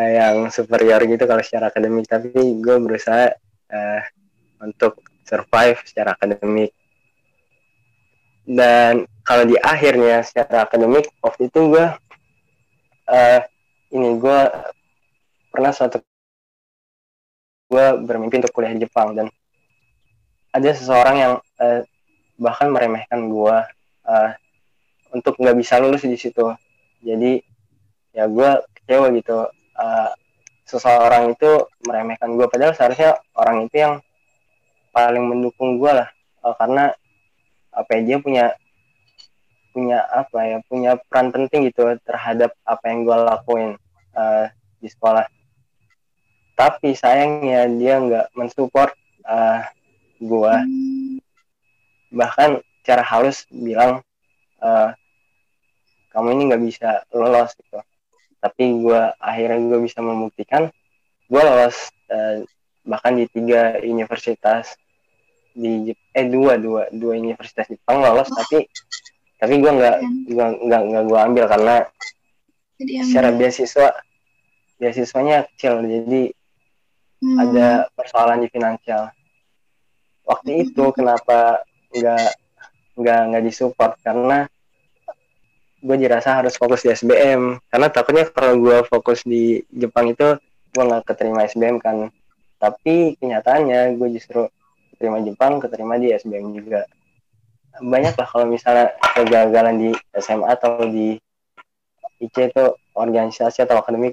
yang 0.00 0.48
superior 0.48 1.02
gitu 1.04 1.24
kalau 1.26 1.42
secara 1.42 1.72
akademik. 1.72 2.06
Tapi 2.06 2.30
gue 2.34 2.76
berusaha 2.80 3.32
uh, 3.72 4.02
untuk 4.62 5.00
survive 5.24 5.80
secara 5.86 6.14
akademik. 6.14 6.72
Dan 8.44 9.06
kalau 9.22 9.46
di 9.46 9.54
akhirnya 9.60 10.26
secara 10.26 10.66
akademik 10.66 11.06
waktu 11.22 11.46
itu 11.48 11.60
gue 11.70 11.86
uh, 13.06 13.40
ini 13.94 14.08
gue 14.18 14.40
pernah 15.50 15.70
suatu 15.70 16.02
gue 17.70 17.86
bermimpi 18.02 18.42
untuk 18.42 18.52
kuliah 18.52 18.74
di 18.74 18.82
Jepang. 18.82 19.14
Dan 19.14 19.26
ada 20.50 20.70
seseorang 20.74 21.16
yang 21.16 21.32
uh, 21.62 21.80
bahkan 22.40 22.72
meremehkan 22.72 23.30
gue 23.30 23.56
uh, 24.10 24.30
untuk 25.14 25.38
nggak 25.38 25.58
bisa 25.58 25.78
lulus 25.78 26.02
di 26.02 26.18
situ. 26.18 26.50
Jadi 27.00 27.38
ya 28.10 28.26
gue 28.26 28.50
kecewa 28.74 29.06
gitu. 29.14 29.46
Uh, 29.78 30.10
seseorang 30.66 31.34
itu 31.34 31.66
meremehkan 31.86 32.34
gue 32.38 32.46
padahal 32.46 32.74
seharusnya 32.74 33.18
orang 33.34 33.66
itu 33.66 33.76
yang 33.78 33.94
paling 34.90 35.24
mendukung 35.30 35.78
gue 35.78 35.92
lah. 35.94 36.10
Uh, 36.42 36.54
karena 36.58 36.90
apa 37.70 37.90
ya 37.98 38.00
dia 38.02 38.18
punya 38.18 38.46
punya 39.70 40.02
apa 40.10 40.38
ya 40.50 40.58
punya 40.66 40.98
peran 41.06 41.30
penting 41.30 41.70
gitu 41.70 41.94
terhadap 42.02 42.50
apa 42.66 42.84
yang 42.90 43.06
gue 43.06 43.16
lakuin 43.16 43.70
uh, 44.18 44.50
di 44.82 44.90
sekolah. 44.90 45.26
Tapi 46.58 46.92
sayangnya 46.92 47.70
dia 47.72 48.02
nggak 48.02 48.26
mensupport 48.36 48.92
uh, 49.24 49.62
gue 50.20 50.54
bahkan 52.10 52.58
cara 52.86 53.04
halus 53.04 53.44
bilang 53.50 54.00
uh, 54.60 54.90
kamu 56.10 56.28
ini 56.34 56.42
nggak 56.50 56.62
bisa 56.64 56.90
lolos 57.14 57.54
gitu. 57.56 57.78
Tapi 58.40 58.62
gue 58.80 59.00
akhirnya 59.20 59.58
gue 59.68 59.78
bisa 59.84 60.00
membuktikan 60.00 60.72
gue 61.30 61.42
lolos 61.42 61.92
uh, 62.10 62.42
bahkan 62.82 63.14
di 63.14 63.28
tiga 63.30 63.78
universitas 63.84 64.74
di 65.54 65.92
eh 66.14 66.26
dua 66.30 66.56
dua 66.56 66.88
dua 66.94 67.18
universitas 67.18 67.66
Jepang 67.68 68.00
lolos 68.00 68.30
tapi 68.30 68.64
tapi 69.36 69.54
gue 69.60 69.72
nggak 69.72 69.96
nggak 70.30 70.50
nggak 70.66 70.82
nggak 70.88 71.04
gue 71.04 71.18
ambil 71.20 71.44
karena 71.50 71.76
secara 72.80 73.28
beasiswa 73.36 73.88
beasiswanya 74.80 75.44
kecil 75.52 75.84
jadi 75.84 76.32
hmm. 77.20 77.38
ada 77.38 77.68
persoalan 77.92 78.42
di 78.42 78.48
finansial. 78.48 79.12
Waktu 80.24 80.50
hmm. 80.50 80.62
itu 80.64 80.84
kenapa 80.96 81.60
nggak 81.92 82.28
nggak 83.00 83.20
nggak 83.32 83.44
disupport 83.48 83.96
karena 84.04 84.44
gue 85.80 85.96
dirasa 85.96 86.36
harus 86.36 86.60
fokus 86.60 86.84
di 86.84 86.92
SBM 86.92 87.56
karena 87.72 87.88
takutnya 87.88 88.28
kalau 88.28 88.60
gue 88.60 88.84
fokus 88.84 89.24
di 89.24 89.64
Jepang 89.72 90.12
itu 90.12 90.36
gue 90.70 90.82
nggak 90.84 91.08
keterima 91.08 91.48
SBM 91.48 91.80
kan. 91.82 92.12
Tapi 92.60 93.16
kenyataannya 93.16 93.96
gue 93.96 94.08
justru 94.12 94.46
keterima 94.94 95.24
Jepang 95.24 95.58
keterima 95.58 95.96
di 95.96 96.12
SBM 96.12 96.52
juga. 96.52 96.84
Banyak 97.80 98.12
lah 98.12 98.28
kalau 98.28 98.44
misalnya 98.44 98.92
kegagalan 99.16 99.76
di 99.80 99.90
SMA 100.20 100.46
atau 100.52 100.84
di 100.84 101.16
IC 102.20 102.52
itu 102.52 102.64
organisasi 102.92 103.64
atau 103.64 103.80
akademik. 103.80 104.12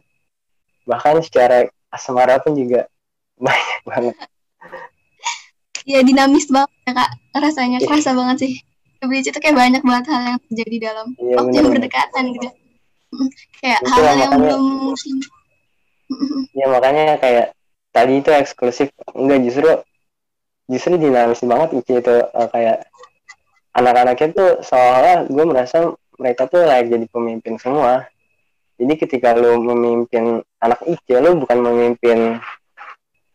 Bahkan 0.88 1.20
secara 1.28 1.68
asmara 1.92 2.40
pun 2.40 2.56
juga 2.56 2.88
banyak 3.44 3.80
banget. 3.84 4.16
Ya 5.84 6.00
dinamis 6.00 6.48
banget 6.48 6.72
ya 6.88 6.92
kak. 6.96 7.12
Rasanya 7.36 7.78
kerasa 7.84 8.16
banget 8.16 8.38
sih 8.48 8.54
Bleach 9.06 9.30
itu 9.30 9.38
kayak 9.38 9.58
banyak 9.58 9.82
banget 9.86 10.06
hal 10.10 10.22
yang 10.26 10.40
terjadi 10.50 10.78
dalam 10.90 11.08
iya, 11.22 11.36
waktu 11.38 11.56
yang 11.62 11.70
berdekatan 11.70 12.24
gitu. 12.34 12.50
Kayak 13.62 13.80
hal, 13.86 14.02
-hal 14.02 14.16
yang 14.18 14.32
belum 14.42 14.64
ya 16.56 16.66
makanya 16.72 17.20
kayak 17.22 17.48
tadi 17.94 18.14
itu 18.24 18.30
eksklusif. 18.34 18.90
Enggak 19.14 19.40
justru 19.46 19.70
justru 20.66 20.94
dinamis 20.98 21.42
banget 21.46 21.70
itu 21.78 21.92
itu 22.02 22.16
uh, 22.26 22.50
kayak 22.50 22.90
anak-anaknya 23.78 24.28
tuh 24.34 24.52
soalnya 24.66 25.30
gue 25.30 25.46
merasa 25.46 25.78
mereka 26.18 26.50
tuh 26.50 26.66
layak 26.66 26.90
jadi 26.90 27.06
pemimpin 27.06 27.62
semua. 27.62 28.10
Jadi 28.78 28.94
ketika 28.98 29.34
lu 29.38 29.62
memimpin 29.62 30.42
anak 30.62 30.82
IC 30.86 31.06
lu 31.22 31.38
bukan 31.42 31.58
memimpin 31.62 32.42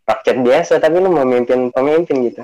rakyat 0.07 0.37
biasa 0.43 0.83
tapi 0.83 0.99
lu 0.99 1.11
memimpin 1.11 1.71
pemimpin 1.71 2.17
gitu. 2.27 2.43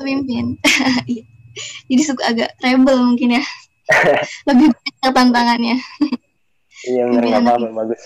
Pemimpin. 0.00 0.56
Iya 1.04 1.33
jadi 1.90 2.02
suka 2.02 2.22
agak 2.24 2.50
rebel 2.60 2.96
mungkin 3.02 3.40
ya. 3.40 3.44
Lebih 4.48 4.72
banyak 4.72 5.12
tantangannya. 5.12 5.76
Iya 6.84 7.02
benar 7.08 7.22
nggak 7.24 7.42
apa-apa 7.44 7.68
bagus. 7.72 8.02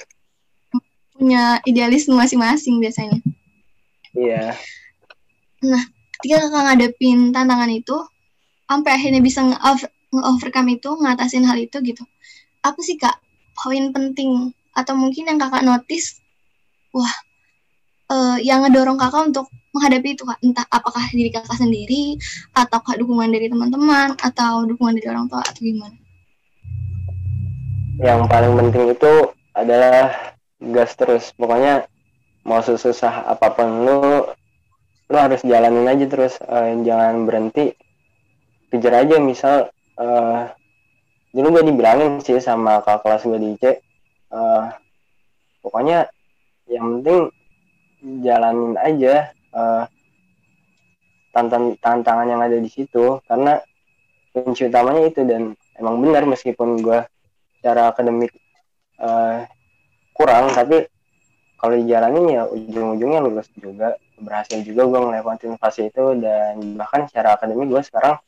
punya 1.19 1.59
idealisme 1.67 2.15
masing-masing 2.15 2.79
biasanya. 2.79 3.19
Iya. 4.15 4.55
Nah 5.67 5.83
ketika 6.19 6.47
kakak 6.47 6.63
ngadepin 6.63 7.35
tantangan 7.35 7.71
itu 7.75 7.97
sampai 8.71 8.95
akhirnya 8.95 9.19
bisa 9.19 9.43
nge-overcome 9.43 10.79
itu 10.79 10.95
ngatasin 10.95 11.43
hal 11.43 11.59
itu 11.59 11.75
gitu 11.83 12.07
apa 12.63 12.81
sih 12.83 12.99
kak 12.99 13.17
poin 13.57 13.91
penting? 13.91 14.53
Atau 14.75 14.95
mungkin 14.95 15.27
yang 15.27 15.39
kakak 15.41 15.67
notice 15.67 16.23
wah 16.95 17.11
uh, 18.09 18.37
yang 18.41 18.65
ngedorong 18.65 18.99
kakak 18.99 19.33
untuk 19.33 19.47
menghadapi 19.73 20.17
itu 20.17 20.25
kak. 20.25 20.39
Entah 20.45 20.67
apakah 20.69 21.05
diri 21.13 21.31
kakak 21.33 21.57
sendiri 21.57 22.17
ataukah 22.57 22.97
dukungan 22.97 23.31
dari 23.31 23.47
teman-teman 23.53 24.17
atau 24.19 24.65
dukungan 24.67 24.97
dari 24.99 25.07
orang 25.09 25.27
tua 25.29 25.45
atau 25.45 25.61
gimana? 25.61 25.97
Yang 27.99 28.21
paling 28.31 28.53
penting 28.57 28.85
itu 28.95 29.13
adalah 29.55 30.35
gas 30.61 30.93
terus. 30.97 31.31
Pokoknya 31.37 31.87
mau 32.43 32.65
susah 32.65 33.29
apa 33.29 33.53
pun 33.53 33.69
lu 33.85 34.01
lu 35.09 35.17
harus 35.17 35.41
jalanin 35.45 35.89
aja 35.89 36.07
terus. 36.09 36.37
Uh, 36.45 36.81
jangan 36.83 37.29
berhenti. 37.29 37.77
Kejar 38.69 39.01
aja 39.01 39.17
misal 39.17 39.73
uh, 39.97 40.53
dulu 41.33 41.61
gue 41.61 41.65
dibilangin 41.73 42.21
sih 42.25 42.41
sama 42.41 42.81
kakak 42.81 43.05
kelas 43.05 43.23
gue 43.29 43.39
di 43.39 43.49
IC 43.57 43.65
uh, 44.33 44.73
pokoknya 45.61 46.09
yang 46.69 47.01
penting 47.01 47.29
jalanin 48.03 48.75
aja 48.79 49.35
uh, 49.55 49.85
tantan 51.35 51.79
tantangan 51.79 52.29
yang 52.29 52.41
ada 52.43 52.59
di 52.59 52.71
situ. 52.71 53.19
Karena 53.27 53.59
kunci 54.33 54.67
utamanya 54.69 55.03
itu 55.09 55.23
dan 55.27 55.55
emang 55.79 56.03
benar 56.03 56.27
meskipun 56.27 56.83
gue 56.83 57.01
secara 57.59 57.91
akademik 57.91 58.31
uh, 59.03 59.43
kurang 60.15 60.51
tapi 60.55 60.87
kalau 61.59 61.75
dijalanin 61.75 62.39
ya 62.39 62.43
ujung-ujungnya 62.47 63.19
lulus 63.19 63.51
juga 63.59 63.99
berhasil 64.19 64.63
juga 64.63 64.87
gue 64.87 65.01
ngelewatin 65.11 65.59
fase 65.59 65.91
itu 65.91 66.15
dan 66.19 66.79
bahkan 66.79 67.07
secara 67.11 67.35
akademik 67.35 67.71
gue 67.71 67.83
sekarang 67.83 68.19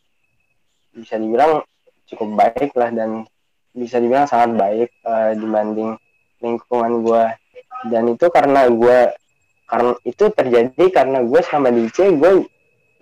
bisa 0.94 1.14
dibilang 1.18 1.62
cukup 2.10 2.28
baik 2.34 2.74
lah 2.74 2.90
dan 2.90 3.26
bisa 3.70 4.02
dibilang 4.02 4.26
sangat 4.26 4.58
baik 4.58 4.88
uh, 5.06 5.30
dibanding 5.38 5.94
lingkungan 6.42 7.06
gue 7.06 7.24
dan 7.86 8.04
itu 8.10 8.26
karena 8.30 8.66
gue 8.66 8.98
karena 9.70 9.94
itu 10.02 10.24
terjadi 10.34 10.84
karena 10.90 11.22
gue 11.22 11.40
sama 11.46 11.70
IC 11.70 12.18
gue 12.18 12.50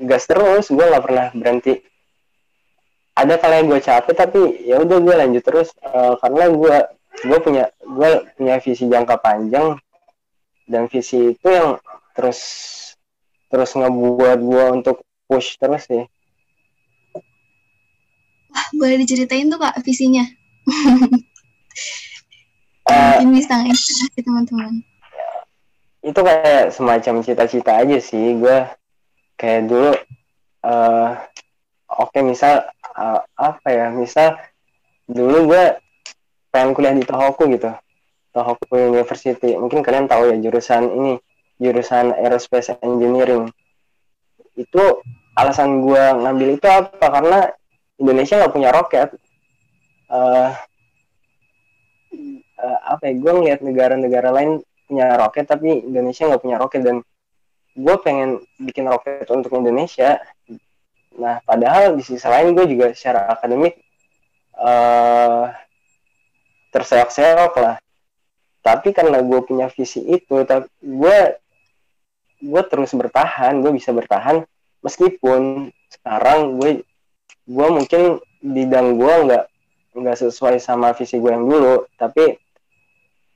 gas 0.05 0.29
terus 0.29 0.69
gue 0.69 0.85
nggak 0.85 1.05
pernah 1.05 1.27
berhenti. 1.33 1.81
Ada 3.17 3.41
kali 3.41 3.67
gue 3.67 3.81
capek 3.81 4.15
tapi 4.15 4.41
ya 4.69 4.79
udah 4.85 4.99
gue 5.01 5.15
lanjut 5.17 5.43
terus 5.43 5.73
uh, 5.81 6.21
karena 6.21 6.45
gue 6.53 6.77
gue 7.25 7.39
punya 7.41 7.65
gue 7.81 8.11
punya 8.37 8.61
visi 8.61 8.85
jangka 8.85 9.17
panjang. 9.19 9.81
Dan 10.69 10.85
visi 10.93 11.33
itu 11.33 11.49
yang 11.49 11.81
terus 12.13 12.39
terus 13.49 13.73
ngebuat 13.73 14.39
gue 14.45 14.65
untuk 14.77 15.01
push 15.25 15.57
terus 15.57 15.89
sih. 15.89 16.05
Wah, 18.53 18.69
boleh 18.77 19.01
diceritain 19.01 19.49
tuh 19.49 19.57
kak 19.57 19.81
visinya? 19.81 20.29
Uh, 22.89 22.93
mungkin 22.93 23.41
bisa 23.41 23.57
inspirasi 23.65 24.21
teman-teman 24.21 24.85
itu 26.09 26.21
kayak 26.25 26.73
semacam 26.73 27.21
cita-cita 27.21 27.85
aja 27.85 28.01
sih 28.01 28.41
gue 28.41 28.65
kayak 29.37 29.69
dulu 29.69 29.93
uh, 30.65 31.21
oke 31.93 32.09
okay, 32.09 32.25
misal 32.25 32.65
uh, 32.97 33.21
apa 33.37 33.69
ya 33.69 33.87
misal 33.93 34.41
dulu 35.05 35.53
gue 35.53 35.65
pengen 36.53 36.73
kuliah 36.73 36.95
di 36.97 37.05
Tohoku 37.05 37.49
gitu. 37.53 37.71
Tohoku 38.33 38.77
University. 38.77 39.57
Mungkin 39.57 39.81
kalian 39.81 40.09
tahu 40.09 40.33
ya 40.33 40.37
jurusan 40.41 40.85
ini 40.91 41.13
jurusan 41.61 42.13
aerospace 42.17 42.77
engineering. 42.85 43.49
Itu 44.57 45.01
alasan 45.39 45.85
gue 45.85 46.03
ngambil 46.19 46.49
itu 46.61 46.67
apa? 46.69 47.07
Karena 47.09 47.39
Indonesia 47.99 48.43
nggak 48.43 48.55
punya 48.55 48.71
roket. 48.75 49.09
Uh, 50.09 50.53
uh, 52.57 52.79
apa 52.97 53.13
ya 53.13 53.15
gue 53.17 53.33
ngeliat 53.33 53.61
negara-negara 53.61 54.33
lain 54.33 54.65
punya 54.89 55.21
roket 55.21 55.45
tapi 55.45 55.85
Indonesia 55.85 56.25
nggak 56.25 56.43
punya 56.43 56.57
roket. 56.57 56.81
Dan 56.81 57.05
gue 57.79 57.97
pengen 58.01 58.41
bikin 58.59 58.89
roket 58.89 59.29
untuk 59.29 59.53
Indonesia. 59.55 60.19
Nah 61.21 61.45
padahal 61.45 61.95
di 61.95 62.03
sisi 62.03 62.25
lain 62.25 62.57
gue 62.57 62.67
juga 62.67 62.91
secara 62.97 63.29
akademik 63.29 63.77
uh, 64.57 65.53
terseok-seok 66.73 67.53
lah. 67.61 67.77
Tapi 68.65 68.91
karena 68.91 69.23
gue 69.23 69.41
punya 69.47 69.71
visi 69.71 70.03
itu 70.09 70.43
tapi 70.49 70.67
gue 70.83 71.19
gue 72.39 72.63
terus 72.67 72.91
bertahan 72.97 73.61
gue 73.61 73.73
bisa 73.77 73.93
bertahan. 73.93 74.43
Meskipun 74.83 75.71
sekarang 75.93 76.59
gue 76.59 76.83
gue 77.49 77.69
mungkin 77.69 78.23
bidang 78.43 78.97
gue 78.97 79.15
nggak 79.29 79.45
nggak 79.99 80.17
sesuai 80.19 80.63
sama 80.63 80.95
visi 80.95 81.19
gue 81.19 81.31
yang 81.31 81.47
dulu. 81.47 81.87
Tapi 81.99 82.48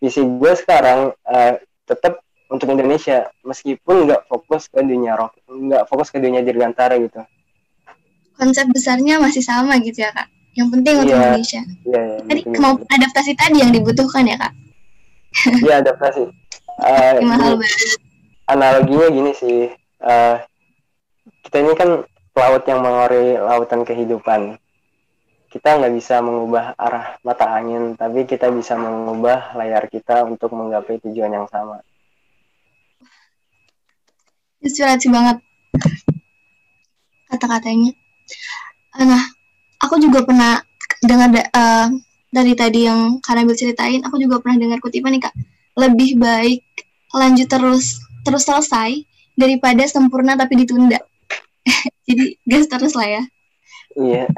visi 0.02 0.18
gue 0.18 0.52
sekarang 0.58 1.14
uh, 1.14 1.54
tetap 1.86 2.18
untuk 2.50 2.66
Indonesia. 2.74 3.30
Meskipun 3.46 4.10
nggak 4.10 4.26
fokus 4.26 4.66
ke 4.66 4.82
dunia 4.82 5.14
rock 5.14 5.38
nggak 5.46 5.86
fokus 5.86 6.10
ke 6.10 6.18
dunia 6.18 6.42
dirgantara 6.42 6.98
gitu. 6.98 7.22
Konsep 8.34 8.66
besarnya 8.74 9.22
masih 9.22 9.46
sama 9.46 9.78
gitu 9.78 10.02
ya 10.02 10.10
kak? 10.10 10.26
Yang 10.58 10.68
penting 10.74 10.94
untuk 11.06 11.14
yeah, 11.14 11.22
Indonesia. 11.22 11.62
Yeah, 11.86 12.04
yeah, 12.04 12.20
tadi 12.26 12.40
kemampuan 12.50 12.88
adaptasi 12.90 13.32
tadi 13.38 13.56
yang 13.62 13.70
dibutuhkan 13.70 14.24
ya 14.26 14.36
kak? 14.36 14.52
Iya 15.62 15.74
adaptasi. 15.86 16.26
Uh, 16.82 17.20
analoginya 18.48 19.12
gini 19.12 19.32
sih. 19.36 19.70
Uh, 20.00 20.40
kita 21.44 21.62
ini 21.62 21.76
kan 21.76 22.02
pelaut 22.32 22.64
yang 22.64 22.80
mengori 22.80 23.36
lautan 23.36 23.84
kehidupan 23.84 24.56
kita 25.52 25.76
nggak 25.76 25.92
bisa 25.92 26.24
mengubah 26.24 26.72
arah 26.80 27.20
mata 27.20 27.44
angin, 27.52 27.92
tapi 27.92 28.24
kita 28.24 28.48
bisa 28.48 28.72
mengubah 28.72 29.52
layar 29.52 29.84
kita 29.92 30.24
untuk 30.24 30.48
menggapai 30.56 30.96
tujuan 31.04 31.28
yang 31.28 31.44
sama. 31.52 31.84
Inspirasi 34.64 35.12
banget 35.12 35.44
kata-katanya. 37.28 37.92
Nah, 38.96 39.24
aku 39.76 40.00
juga 40.00 40.24
pernah 40.24 40.56
dengar 41.04 41.28
uh, 41.28 41.88
dari 42.32 42.56
tadi 42.56 42.88
yang 42.88 43.20
Karambil 43.20 43.52
ceritain, 43.52 44.00
aku 44.00 44.16
juga 44.16 44.40
pernah 44.40 44.56
dengar 44.56 44.80
kutipan 44.80 45.12
nih 45.12 45.28
kak, 45.28 45.36
lebih 45.76 46.16
baik 46.16 46.64
lanjut 47.12 47.44
terus 47.44 48.00
terus 48.24 48.48
selesai 48.48 49.04
daripada 49.36 49.84
sempurna 49.84 50.32
tapi 50.32 50.64
ditunda. 50.64 50.96
Jadi 52.08 52.40
gas 52.48 52.64
terus 52.72 52.96
lah 52.96 53.20
ya. 53.20 53.22
Iya 53.92 54.32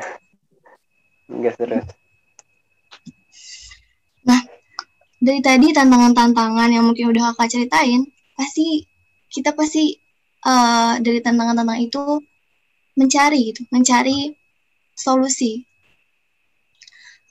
gas 1.28 1.56
terus 1.56 1.86
nah 4.24 4.40
dari 5.20 5.40
tadi 5.40 5.72
tantangan-tantangan 5.72 6.68
yang 6.72 6.84
mungkin 6.84 7.12
udah 7.12 7.32
kakak 7.32 7.56
ceritain 7.56 8.08
pasti 8.36 8.84
kita 9.32 9.56
pasti 9.56 9.98
uh, 10.46 11.00
dari 11.00 11.18
tantangan-tantangan 11.18 11.82
itu 11.82 12.02
mencari 12.94 13.50
gitu 13.50 13.66
mencari 13.74 14.30
solusi. 14.94 15.66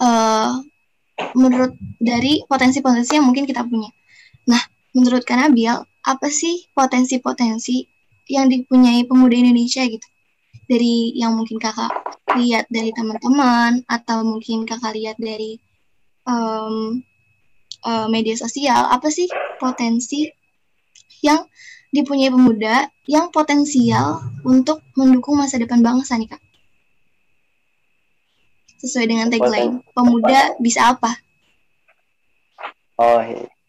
Uh, 0.03 0.59
menurut 1.37 1.77
dari 2.01 2.43
potensi-potensi 2.49 3.15
yang 3.15 3.29
mungkin 3.29 3.47
kita 3.47 3.63
punya. 3.63 3.87
Nah 4.49 4.59
menurut 4.91 5.23
Kanabil 5.23 5.71
apa 6.03 6.27
sih 6.27 6.67
potensi-potensi 6.75 7.87
yang 8.27 8.51
dipunyai 8.51 9.07
pemuda 9.07 9.35
Indonesia 9.39 9.87
gitu 9.87 10.03
dari 10.67 11.13
yang 11.17 11.35
mungkin 11.35 11.59
kakak 11.59 11.91
lihat 12.39 12.65
dari 12.71 12.89
teman-teman 12.95 13.83
atau 13.85 14.23
mungkin 14.25 14.65
kakak 14.65 14.95
lihat 14.95 15.17
dari 15.19 15.59
um, 16.25 17.03
uh, 17.83 18.07
media 18.09 18.33
sosial 18.39 18.89
apa 18.89 19.11
sih 19.11 19.27
potensi 19.59 20.27
yang 21.23 21.45
dipunyai 21.93 22.33
pemuda 22.33 22.89
yang 23.05 23.29
potensial 23.29 24.23
untuk 24.43 24.81
mendukung 24.97 25.37
masa 25.37 25.61
depan 25.61 25.83
bangsa 25.83 26.17
nih 26.17 26.31
kak? 26.31 26.41
Sesuai 28.83 29.05
dengan 29.07 29.27
tagline 29.31 29.79
pemuda 29.95 30.57
bisa 30.59 30.91
apa? 30.91 31.15
Oh 32.99 33.21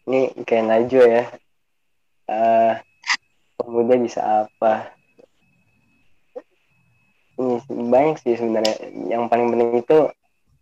ini 0.07 0.31
kayak 0.43 0.65
Najwa 0.67 1.05
ya. 1.07 1.23
Uh, 2.25 2.73
pemuda 3.61 3.93
bisa 4.01 4.19
apa 4.49 4.94
banyak 7.69 8.15
sih 8.23 8.35
sebenarnya. 8.39 8.75
Yang 9.11 9.23
paling 9.27 9.47
penting 9.51 9.71
itu 9.79 9.97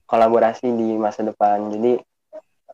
kolaborasi 0.09 0.67
di 0.73 0.97
masa 0.97 1.25
depan. 1.25 1.69
Jadi 1.73 2.01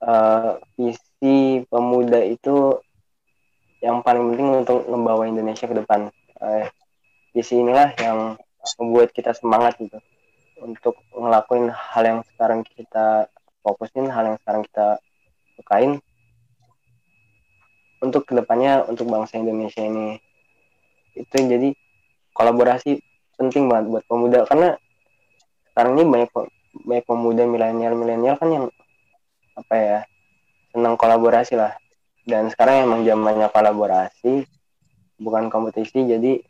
uh, 0.03 0.59
visi 0.75 1.63
pemuda 1.67 2.19
itu 2.23 2.79
yang 3.79 4.03
paling 4.03 4.35
penting 4.35 4.63
untuk 4.63 4.79
membawa 4.91 5.27
Indonesia 5.27 5.67
ke 5.67 5.75
depan. 5.75 6.11
Uh, 6.39 6.67
visi 7.31 7.59
inilah 7.59 7.95
yang 7.99 8.35
membuat 8.79 9.15
kita 9.15 9.31
semangat 9.31 9.79
gitu 9.79 9.99
untuk 10.59 10.99
ngelakuin 11.15 11.71
hal 11.71 12.03
yang 12.03 12.19
sekarang 12.35 12.67
kita 12.67 13.31
fokusin 13.63 14.11
hal 14.11 14.27
yang 14.27 14.37
sekarang 14.43 14.61
kita 14.67 14.99
sukain 15.55 15.91
untuk 17.99 18.27
ke 18.27 18.35
depannya 18.35 18.83
untuk 18.87 19.07
bangsa 19.07 19.39
Indonesia 19.39 19.83
ini. 19.83 20.19
Itu 21.15 21.35
jadi 21.35 21.75
kolaborasi 22.35 22.99
penting 23.39 23.71
banget 23.71 23.87
buat 23.87 24.03
pemuda 24.05 24.43
karena 24.45 24.75
sekarang 25.71 25.95
ini 25.95 26.03
banyak 26.05 26.29
banyak 26.83 27.05
pemuda 27.07 27.43
milenial 27.47 27.93
milenial 27.95 28.35
kan 28.35 28.49
yang 28.51 28.65
apa 29.55 29.75
ya 29.79 29.99
senang 30.75 30.99
kolaborasi 30.99 31.55
lah 31.55 31.79
dan 32.27 32.51
sekarang 32.51 32.83
emang 32.83 33.01
zamannya 33.07 33.47
kolaborasi 33.47 34.43
bukan 35.17 35.47
kompetisi 35.47 36.03
jadi 36.03 36.43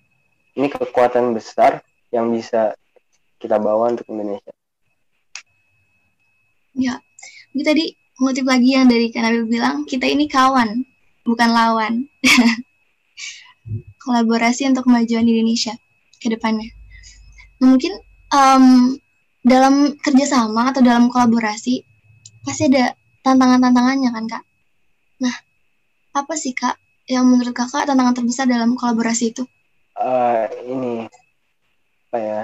ini 0.58 0.68
kekuatan 0.68 1.38
besar 1.38 1.86
yang 2.10 2.34
bisa 2.34 2.74
kita 3.38 3.62
bawa 3.62 3.94
untuk 3.94 4.10
Indonesia 4.10 4.52
Ya, 6.80 6.96
ini 7.52 7.64
tadi 7.68 7.86
ngutip 8.24 8.48
lagi 8.48 8.72
yang 8.72 8.88
dari 8.88 9.12
Kanabil 9.12 9.52
bilang, 9.52 9.84
kita 9.84 10.08
ini 10.08 10.32
kawan, 10.32 10.88
bukan 11.28 11.50
lawan. 11.52 12.08
Kolaborasi 14.08 14.72
untuk 14.72 14.88
kemajuan 14.88 15.28
Indonesia 15.28 15.76
ke 16.24 16.32
depannya. 16.32 16.79
Mungkin 17.60 17.94
um, 18.32 18.96
dalam 19.44 19.96
kerjasama 20.00 20.72
atau 20.72 20.82
dalam 20.84 21.12
kolaborasi, 21.12 21.84
pasti 22.44 22.72
ada 22.72 22.96
tantangan-tantangannya 23.24 24.10
kan, 24.12 24.26
Kak? 24.28 24.44
Nah, 25.24 25.36
apa 26.16 26.34
sih, 26.40 26.56
Kak, 26.56 26.80
yang 27.12 27.28
menurut 27.28 27.52
Kakak 27.52 27.88
tantangan 27.88 28.16
terbesar 28.16 28.48
dalam 28.48 28.80
kolaborasi 28.80 29.36
itu? 29.36 29.44
uh, 30.00 30.48
ini 30.64 31.06
apa 32.10 32.18
ya 32.18 32.42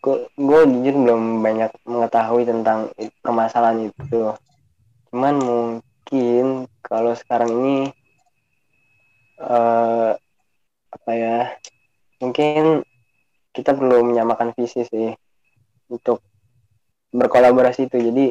gue 0.00 0.60
jujur 0.64 0.94
belum 0.96 1.44
banyak 1.44 1.72
mengetahui 1.84 2.48
tentang 2.48 2.88
permasalahan 3.20 3.92
itu 3.92 4.32
cuman 5.12 5.34
mungkin 5.36 6.64
kalau 6.80 7.12
sekarang 7.12 7.50
ini 7.52 7.78
uh, 9.40 10.16
apa 10.90 11.12
ya 11.12 11.38
mungkin 12.20 12.84
kita 13.50 13.74
perlu 13.74 14.06
menyamakan 14.06 14.54
visi 14.54 14.86
sih 14.86 15.10
untuk 15.90 16.22
berkolaborasi 17.10 17.90
itu. 17.90 17.98
Jadi 17.98 18.26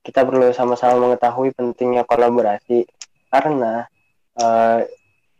kita 0.00 0.24
perlu 0.24 0.48
sama-sama 0.56 1.08
mengetahui 1.08 1.52
pentingnya 1.52 2.08
kolaborasi 2.08 2.88
karena 3.28 3.84
uh, 4.40 4.80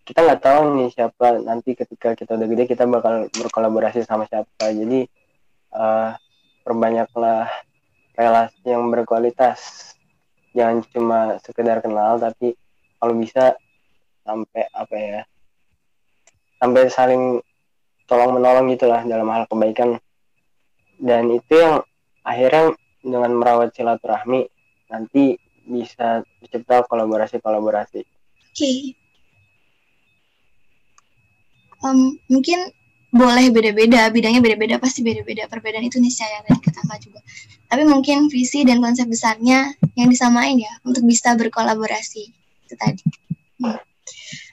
kita 0.05 0.25
nggak 0.25 0.41
tahu 0.45 0.63
nih 0.77 0.89
siapa 0.93 1.41
nanti 1.41 1.73
ketika 1.77 2.13
kita 2.17 2.37
udah 2.37 2.49
gede 2.49 2.65
kita 2.69 2.85
bakal 2.85 3.29
berkolaborasi 3.33 4.05
sama 4.05 4.29
siapa. 4.29 4.73
Jadi 4.73 5.09
uh, 5.73 6.13
perbanyaklah 6.65 7.49
relasi 8.13 8.67
yang 8.69 8.89
berkualitas. 8.93 9.93
Jangan 10.53 10.85
cuma 10.93 11.21
sekedar 11.45 11.81
kenal 11.81 12.21
tapi 12.21 12.57
kalau 12.99 13.15
bisa 13.15 13.55
sampai 14.27 14.65
apa 14.75 14.97
ya 14.97 15.21
sampai 16.59 16.91
saling 16.91 17.23
tolong 18.09 18.41
menolong 18.41 18.73
gitulah 18.73 19.05
dalam 19.05 19.29
hal 19.29 19.45
kebaikan 19.47 20.01
dan 20.99 21.31
itu 21.31 21.55
yang 21.55 21.85
akhirnya 22.27 22.75
dengan 23.05 23.31
merawat 23.37 23.71
silaturahmi 23.77 24.51
nanti 24.91 25.39
bisa 25.69 26.25
tercipta 26.41 26.83
kolaborasi-kolaborasi. 26.89 28.01
Oke. 28.03 28.57
Okay. 28.57 28.79
Um, 31.85 32.19
mungkin 32.27 32.75
boleh 33.15 33.49
beda-beda, 33.55 34.11
bidangnya 34.11 34.43
beda-beda, 34.43 34.77
pasti 34.83 35.01
beda-beda. 35.07 35.47
Perbedaan 35.47 35.87
itu 35.87 36.03
niscaya 36.03 36.43
dari 36.43 36.59
kata 36.59 36.83
juga. 36.99 37.21
Tapi 37.69 37.85
mungkin 37.85 38.33
visi 38.33 38.65
dan 38.65 38.81
konsep 38.81 39.07
besarnya 39.07 39.77
yang 39.95 40.09
disamain 40.09 40.57
ya 40.57 40.73
untuk 40.83 41.05
bisa 41.05 41.37
berkolaborasi 41.37 42.23
itu 42.67 42.75
tadi. 42.75 43.05
Hmm. 43.61 43.79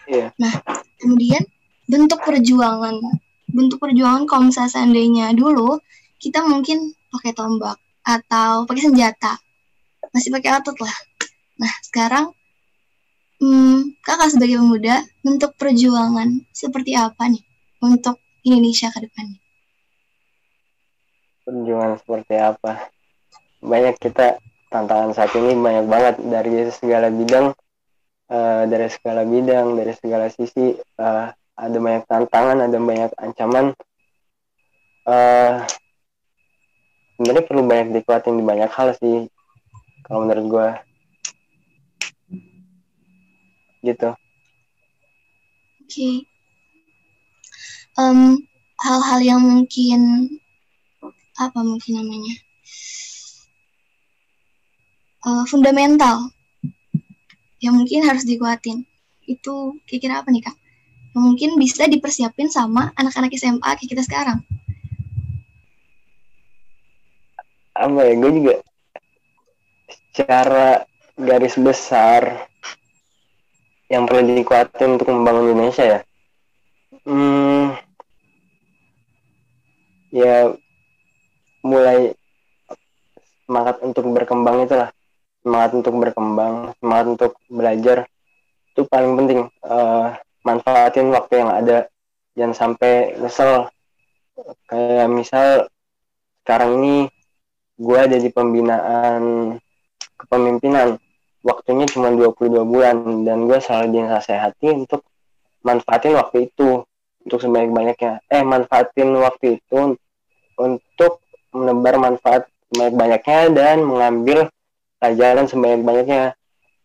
Yeah. 0.06 0.30
Nah, 0.38 0.54
kemudian 1.02 1.42
bentuk 1.90 2.22
perjuangan, 2.22 3.02
bentuk 3.56 3.80
perjuangan 3.80 4.28
kalau 4.28 4.52
misalnya 4.52 4.72
seandainya 4.76 5.32
dulu 5.32 5.80
kita 6.20 6.44
mungkin 6.44 6.92
pakai 7.08 7.32
tombak 7.32 7.80
atau 8.04 8.68
pakai 8.68 8.92
senjata, 8.92 9.40
masih 10.12 10.30
pakai 10.36 10.60
otot 10.60 10.76
lah. 10.84 10.96
Nah, 11.56 11.74
sekarang 11.88 12.36
hmm, 13.40 13.96
kakak 14.04 14.36
sebagai 14.36 14.60
pemuda 14.60 15.02
bentuk 15.24 15.56
perjuangan 15.56 16.44
seperti 16.52 17.00
apa 17.00 17.32
nih 17.32 17.44
untuk 17.80 18.20
Indonesia 18.44 18.92
ke 18.92 19.08
depannya? 19.08 19.40
Perjuangan 21.48 21.96
seperti 22.04 22.36
apa? 22.36 22.72
Banyak 23.64 23.96
kita 23.98 24.38
tantangan 24.70 25.16
saat 25.16 25.32
ini 25.40 25.56
banyak 25.56 25.86
banget 25.88 26.16
dari 26.22 26.68
segala 26.70 27.08
bidang, 27.08 27.56
uh, 28.30 28.64
dari 28.68 28.88
segala 28.92 29.24
bidang, 29.24 29.80
dari 29.80 29.94
segala 29.96 30.28
sisi. 30.28 30.76
Uh, 31.00 31.32
ada 31.56 31.78
banyak 31.80 32.04
tantangan, 32.08 32.58
ada 32.68 32.78
banyak 32.78 33.12
ancaman. 33.20 33.66
Uh, 35.08 35.64
sebenarnya 37.16 37.44
perlu 37.48 37.64
banyak 37.64 37.88
dikuatin 38.00 38.38
di 38.40 38.44
banyak 38.44 38.72
hal 38.72 38.92
sih, 39.00 39.28
kalau 40.04 40.28
menurut 40.28 40.46
gue. 40.52 40.70
Gitu. 43.84 44.10
Oke. 45.82 45.88
Okay 45.88 46.16
hal 47.96 48.36
hal-hal 48.84 49.20
yang 49.24 49.40
mungkin 49.40 50.28
apa 51.40 51.60
mungkin 51.64 52.04
namanya 52.04 52.36
uh, 55.24 55.44
fundamental 55.48 56.32
yang 57.64 57.80
mungkin 57.80 58.04
harus 58.04 58.28
dikuatin 58.28 58.84
itu 59.32 59.80
kira-kira 59.88 60.20
apa 60.20 60.28
nih 60.28 60.44
kak 60.44 60.58
mungkin 61.16 61.56
bisa 61.56 61.88
dipersiapin 61.88 62.52
sama 62.52 62.92
anak-anak 63.00 63.32
SMA 63.40 63.64
kayak 63.64 63.88
kita 63.88 64.04
sekarang. 64.04 64.44
Apa 67.72 68.00
ya 68.04 68.14
gue 68.20 68.32
juga 68.36 68.54
secara 70.12 70.84
garis 71.16 71.56
besar 71.56 72.52
yang 73.88 74.04
perlu 74.04 74.28
dikuatin 74.28 75.00
untuk 75.00 75.08
membangun 75.08 75.56
Indonesia 75.56 75.86
ya. 75.88 76.00
Hmm, 77.08 77.80
ya 80.12 80.52
mulai 81.64 82.12
semangat 83.48 83.80
untuk 83.80 84.04
berkembang 84.12 84.68
itulah. 84.68 84.92
Semangat 85.46 85.72
untuk 85.78 85.94
berkembang 86.02 86.74
semangat 86.82 87.06
untuk 87.08 87.32
belajar 87.48 88.10
itu 88.74 88.82
paling 88.90 89.14
penting. 89.16 89.40
Uh, 89.62 90.18
manfaatin 90.46 91.10
waktu 91.10 91.42
yang 91.42 91.52
ada. 91.52 91.90
Jangan 92.38 92.54
sampai 92.54 93.18
nyesel. 93.18 93.68
Kayak 94.70 95.10
misal 95.10 95.48
sekarang 96.46 96.78
ini 96.80 96.96
gue 97.76 97.98
ada 97.98 98.16
di 98.16 98.30
pembinaan 98.30 99.56
kepemimpinan. 100.22 101.02
Waktunya 101.46 101.86
cuma 101.90 102.10
22 102.14 102.62
bulan 102.66 103.26
dan 103.26 103.46
gue 103.50 103.58
selalu 103.58 103.94
dinasehati 103.94 104.86
untuk 104.86 105.06
manfaatin 105.66 106.14
waktu 106.14 106.50
itu 106.54 106.86
untuk 107.26 107.42
sebanyak-banyaknya 107.42 108.22
eh 108.30 108.46
manfaatin 108.46 109.10
waktu 109.18 109.58
itu 109.58 109.98
untuk 110.62 111.26
menebar 111.50 111.98
manfaat 111.98 112.46
sebanyak-banyaknya 112.70 113.42
dan 113.58 113.78
mengambil 113.82 114.50
pelajaran 115.02 115.50
sebanyak-banyaknya 115.50 116.38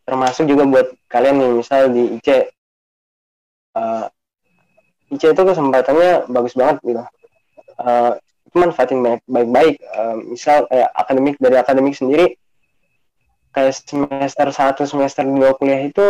termasuk 0.09 0.49
juga 0.49 0.65
buat 0.65 0.87
kalian 1.13 1.37
nih 1.39 1.53
misal 1.61 1.93
di 1.93 2.17
IC 2.17 2.49
uh, 3.77 4.07
IC 5.11 5.35
itu 5.35 5.43
kesempatannya 5.43 6.31
bagus 6.31 6.55
banget 6.55 6.79
gitu. 6.87 7.03
Uh, 7.81 8.15
itu 8.47 8.57
manfaatin 8.59 9.03
baik-baik. 9.27 9.83
Uh, 9.91 10.17
misal 10.35 10.67
kayak 10.71 10.91
akademik 10.95 11.37
dari 11.39 11.57
akademik 11.59 11.95
sendiri 11.95 12.39
kayak 13.51 13.75
semester 13.75 14.47
1 14.55 14.79
semester 14.87 15.25
2 15.27 15.59
kuliah 15.59 15.83
itu 15.83 16.07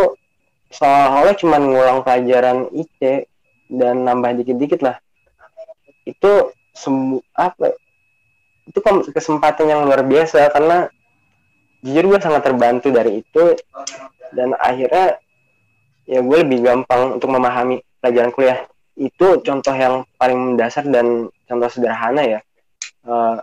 seolah-olah 0.71 1.35
cuma 1.41 1.57
ngulang 1.57 2.05
pelajaran 2.05 2.69
IC 2.71 3.27
dan 3.73 4.05
nambah 4.05 4.45
dikit-dikit 4.45 4.85
lah. 4.85 4.97
Itu 6.05 6.53
semu 6.77 7.21
apa 7.35 7.77
itu 8.71 8.79
kan 8.79 9.03
kesempatan 9.03 9.67
yang 9.67 9.83
luar 9.83 10.07
biasa 10.07 10.47
karena 10.55 10.87
jujur 11.83 12.15
gue 12.15 12.21
sangat 12.23 12.47
terbantu 12.47 12.95
dari 12.95 13.25
itu 13.25 13.57
dan 14.31 14.55
akhirnya 14.55 15.19
ya 16.11 16.21
gue 16.27 16.39
lebih 16.43 16.67
gampang 16.67 17.15
untuk 17.23 17.31
memahami 17.31 17.79
pelajaran 18.03 18.35
kuliah. 18.35 18.59
Itu 18.99 19.39
contoh 19.47 19.75
yang 19.79 20.03
paling 20.19 20.59
mendasar 20.59 20.83
dan 20.91 21.31
contoh 21.47 21.71
sederhana 21.71 22.27
ya. 22.27 22.41
Uh, 23.07 23.39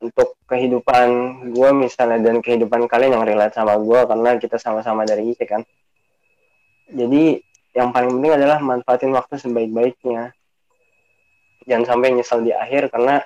untuk 0.00 0.38
kehidupan 0.48 1.08
gue 1.52 1.70
misalnya 1.76 2.24
dan 2.24 2.40
kehidupan 2.40 2.88
kalian 2.88 3.20
yang 3.20 3.24
relate 3.26 3.52
sama 3.52 3.76
gue 3.76 4.00
karena 4.08 4.30
kita 4.38 4.56
sama-sama 4.56 5.02
dari 5.04 5.34
IC 5.34 5.40
kan. 5.44 5.62
Jadi 6.88 7.42
yang 7.74 7.90
paling 7.90 8.18
penting 8.18 8.32
adalah 8.38 8.62
manfaatin 8.62 9.12
waktu 9.12 9.36
sebaik-baiknya. 9.42 10.32
Jangan 11.68 11.84
sampai 11.84 12.16
nyesal 12.16 12.40
di 12.46 12.54
akhir 12.54 12.88
karena 12.94 13.20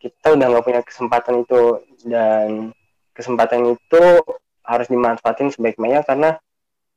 kita 0.00 0.34
udah 0.34 0.46
nggak 0.50 0.64
punya 0.64 0.82
kesempatan 0.82 1.34
itu. 1.46 1.62
Dan 2.00 2.74
kesempatan 3.14 3.76
itu 3.76 4.02
harus 4.66 4.86
dimanfaatin 4.90 5.52
sebaik-baiknya 5.54 6.02
karena 6.02 6.40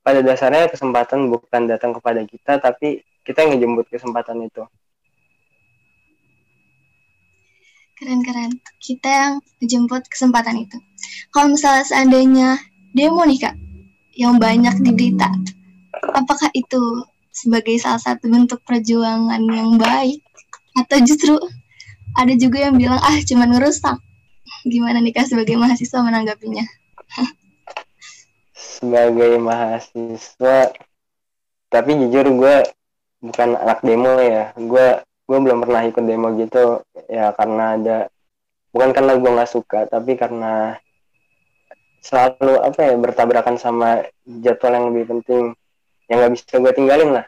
pada 0.04 0.20
dasarnya 0.20 0.68
kesempatan 0.68 1.32
bukan 1.32 1.72
datang 1.72 1.96
kepada 1.96 2.22
kita 2.28 2.60
tapi 2.60 3.08
kita 3.24 3.48
yang 3.48 3.56
ngejemput 3.56 3.88
kesempatan 3.88 4.44
itu. 4.44 4.68
Keren-keren 7.96 8.52
kita 8.84 9.08
yang 9.10 9.34
ngejemput 9.64 10.04
kesempatan 10.12 10.68
itu. 10.68 10.76
Kalau 11.32 11.56
misalnya 11.56 11.88
seandainya 11.88 12.50
demo 12.92 13.24
nih 13.24 13.40
kak 13.48 13.56
yang 14.20 14.38
banyak 14.38 14.76
di 14.84 14.92
berita 14.92 15.32
apakah 16.12 16.52
itu 16.52 17.08
sebagai 17.32 17.80
salah 17.80 18.04
satu 18.04 18.28
bentuk 18.28 18.60
perjuangan 18.68 19.40
yang 19.40 19.80
baik? 19.80 20.20
Atau 20.76 21.00
justru 21.08 21.40
ada 22.20 22.36
juga 22.36 22.68
yang 22.68 22.76
bilang 22.76 23.00
ah 23.00 23.18
cuman 23.24 23.56
ngerusak. 23.56 23.96
Gimana 24.68 25.00
nih 25.00 25.16
kak 25.16 25.32
sebagai 25.32 25.56
mahasiswa 25.56 26.04
menanggapinya 26.04 26.64
sebagai 28.84 29.40
mahasiswa 29.40 30.76
tapi 31.72 31.92
jujur 32.04 32.28
gue 32.36 32.56
bukan 33.24 33.56
anak 33.56 33.80
demo 33.80 34.20
ya. 34.20 34.52
Gue 34.60 35.00
gue 35.24 35.38
belum 35.40 35.64
pernah 35.64 35.88
ikut 35.88 36.04
demo 36.04 36.36
gitu. 36.36 36.84
Ya 37.08 37.32
karena 37.32 37.80
ada 37.80 37.98
bukan 38.76 38.92
karena 38.92 39.16
gue 39.16 39.32
nggak 39.32 39.52
suka 39.56 39.88
tapi 39.88 40.20
karena 40.20 40.76
selalu 42.04 42.60
apa 42.60 42.80
ya 42.84 42.94
bertabrakan 43.00 43.56
sama 43.56 44.04
jadwal 44.28 44.76
yang 44.76 44.86
lebih 44.92 45.06
penting 45.16 45.56
yang 46.12 46.20
nggak 46.20 46.34
bisa 46.36 46.60
gue 46.60 46.74
tinggalin 46.76 47.24
lah. 47.24 47.26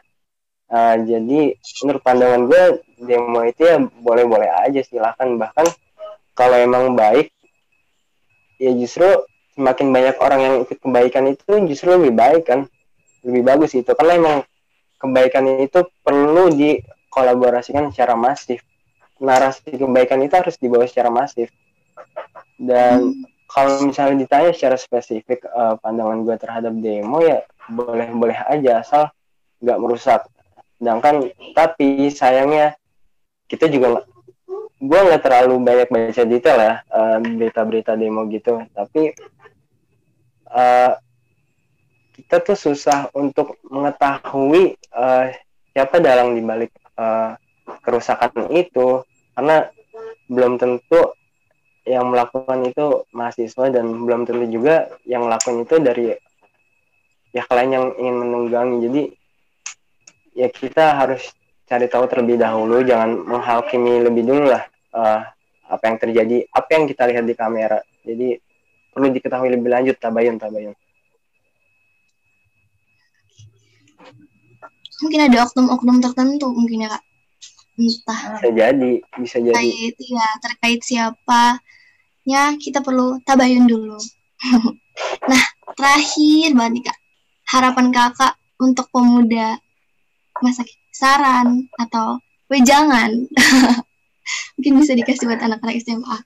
Uh, 0.66 0.98
jadi 1.06 1.56
menurut 1.86 2.02
pandangan 2.04 2.42
gue 2.44 2.62
demo 3.00 3.40
itu 3.48 3.64
ya 3.64 3.80
boleh-boleh 3.80 4.52
aja 4.52 4.84
silahkan. 4.84 5.32
Bahkan 5.40 5.66
kalau 6.36 6.60
emang 6.60 6.92
baik 6.92 7.32
ya 8.60 8.76
justru 8.76 9.08
semakin 9.56 9.88
banyak 9.88 10.16
orang 10.20 10.40
yang 10.44 10.54
ikut 10.68 10.78
kebaikan 10.78 11.24
itu 11.32 11.52
justru 11.66 11.96
lebih 11.96 12.12
baik 12.12 12.44
kan. 12.44 12.68
Lebih 13.24 13.42
bagus 13.42 13.72
itu. 13.72 13.90
Karena 13.96 14.12
emang 14.20 14.36
kebaikan 15.00 15.44
itu 15.64 15.88
perlu 16.04 16.52
dikolaborasikan 16.52 17.90
secara 17.90 18.14
masif. 18.14 18.60
Narasi 19.16 19.72
kebaikan 19.80 20.20
itu 20.20 20.36
harus 20.36 20.60
dibawa 20.60 20.84
secara 20.84 21.08
masif. 21.08 21.48
Dan 22.60 23.16
hmm. 23.16 23.48
kalau 23.48 23.80
misalnya 23.84 24.24
ditanya 24.24 24.52
secara 24.52 24.76
spesifik 24.76 25.44
uh, 25.48 25.80
pandangan 25.80 26.24
gue 26.24 26.36
terhadap 26.36 26.72
demo 26.76 27.20
ya 27.24 27.44
boleh-boleh 27.68 28.36
aja 28.48 28.84
asal 28.84 29.02
nggak 29.64 29.80
merusak. 29.80 30.20
Sedangkan 30.76 31.32
tapi 31.56 32.12
sayangnya 32.12 32.76
kita 33.48 33.72
juga 33.72 34.04
gue 34.76 35.00
nggak 35.08 35.24
terlalu 35.24 35.56
banyak 35.64 35.88
baca 35.88 36.22
detail 36.28 36.58
ya 36.60 36.74
uh, 36.92 37.18
berita-berita 37.20 37.96
demo 37.96 38.28
gitu. 38.28 38.60
Tapi 38.76 39.16
uh, 40.56 40.92
kita 42.16 42.40
tuh 42.40 42.56
susah 42.56 43.12
untuk 43.12 43.60
mengetahui 43.68 44.80
uh, 44.96 45.28
siapa 45.76 46.00
dalang 46.00 46.32
dibalik 46.32 46.72
uh, 46.96 47.36
kerusakan 47.84 48.48
itu. 48.56 49.04
Karena 49.36 49.68
belum 50.32 50.56
tentu 50.56 51.12
yang 51.84 52.08
melakukan 52.08 52.64
itu 52.66 53.04
mahasiswa 53.12 53.68
dan 53.68 53.84
belum 54.08 54.24
tentu 54.24 54.48
juga 54.48 54.90
yang 55.04 55.28
melakukan 55.28 55.62
itu 55.62 55.76
dari 55.78 56.04
ya 57.36 57.44
kalian 57.44 57.70
yang 57.76 57.86
ingin 58.00 58.16
menunggangi. 58.16 58.76
Jadi 58.80 59.02
ya 60.40 60.48
kita 60.48 60.96
harus 60.96 61.36
cari 61.68 61.84
tahu 61.86 62.08
terlebih 62.08 62.40
dahulu. 62.40 62.80
Jangan 62.80 63.28
menghakimi 63.28 64.08
lebih 64.08 64.24
dulu 64.24 64.56
lah 64.56 64.64
uh, 64.96 65.20
apa 65.68 65.84
yang 65.84 65.98
terjadi 66.00 66.36
apa 66.48 66.68
yang 66.72 66.84
kita 66.88 67.02
lihat 67.12 67.24
di 67.28 67.34
kamera. 67.36 67.78
Jadi 68.00 68.45
perlu 68.96 69.12
diketahui 69.12 69.52
lebih 69.52 69.68
lanjut 69.68 69.96
tabayun 70.00 70.40
tabayun 70.40 70.72
mungkin 75.04 75.20
ada 75.28 75.44
oknum-oknum 75.44 76.00
tertentu 76.00 76.48
mungkin 76.56 76.88
ya 76.88 76.96
kak 76.96 77.04
entah 77.76 78.20
bisa 78.40 78.48
jadi 78.56 78.92
bisa 79.20 79.36
jadi 79.36 79.52
terkait 79.52 79.96
ya 80.00 80.28
terkait 80.40 80.80
siapa 80.80 81.60
ya 82.26 82.58
kita 82.58 82.82
perlu 82.82 83.22
tabayun 83.22 83.70
dulu. 83.70 83.96
nah, 85.30 85.44
terakhir 85.78 86.52
banget 86.52 86.72
nih 86.74 86.84
Kak. 86.90 86.98
Harapan 87.46 87.86
Kakak 87.94 88.34
untuk 88.58 88.90
pemuda 88.90 89.62
masa 90.42 90.66
saran 90.90 91.70
atau 91.80 92.20
wejangan 92.50 93.24
mungkin 94.58 94.72
bisa 94.82 94.92
dikasih 94.98 95.30
buat 95.30 95.40
anak-anak 95.40 95.78
SMA. 95.80 96.18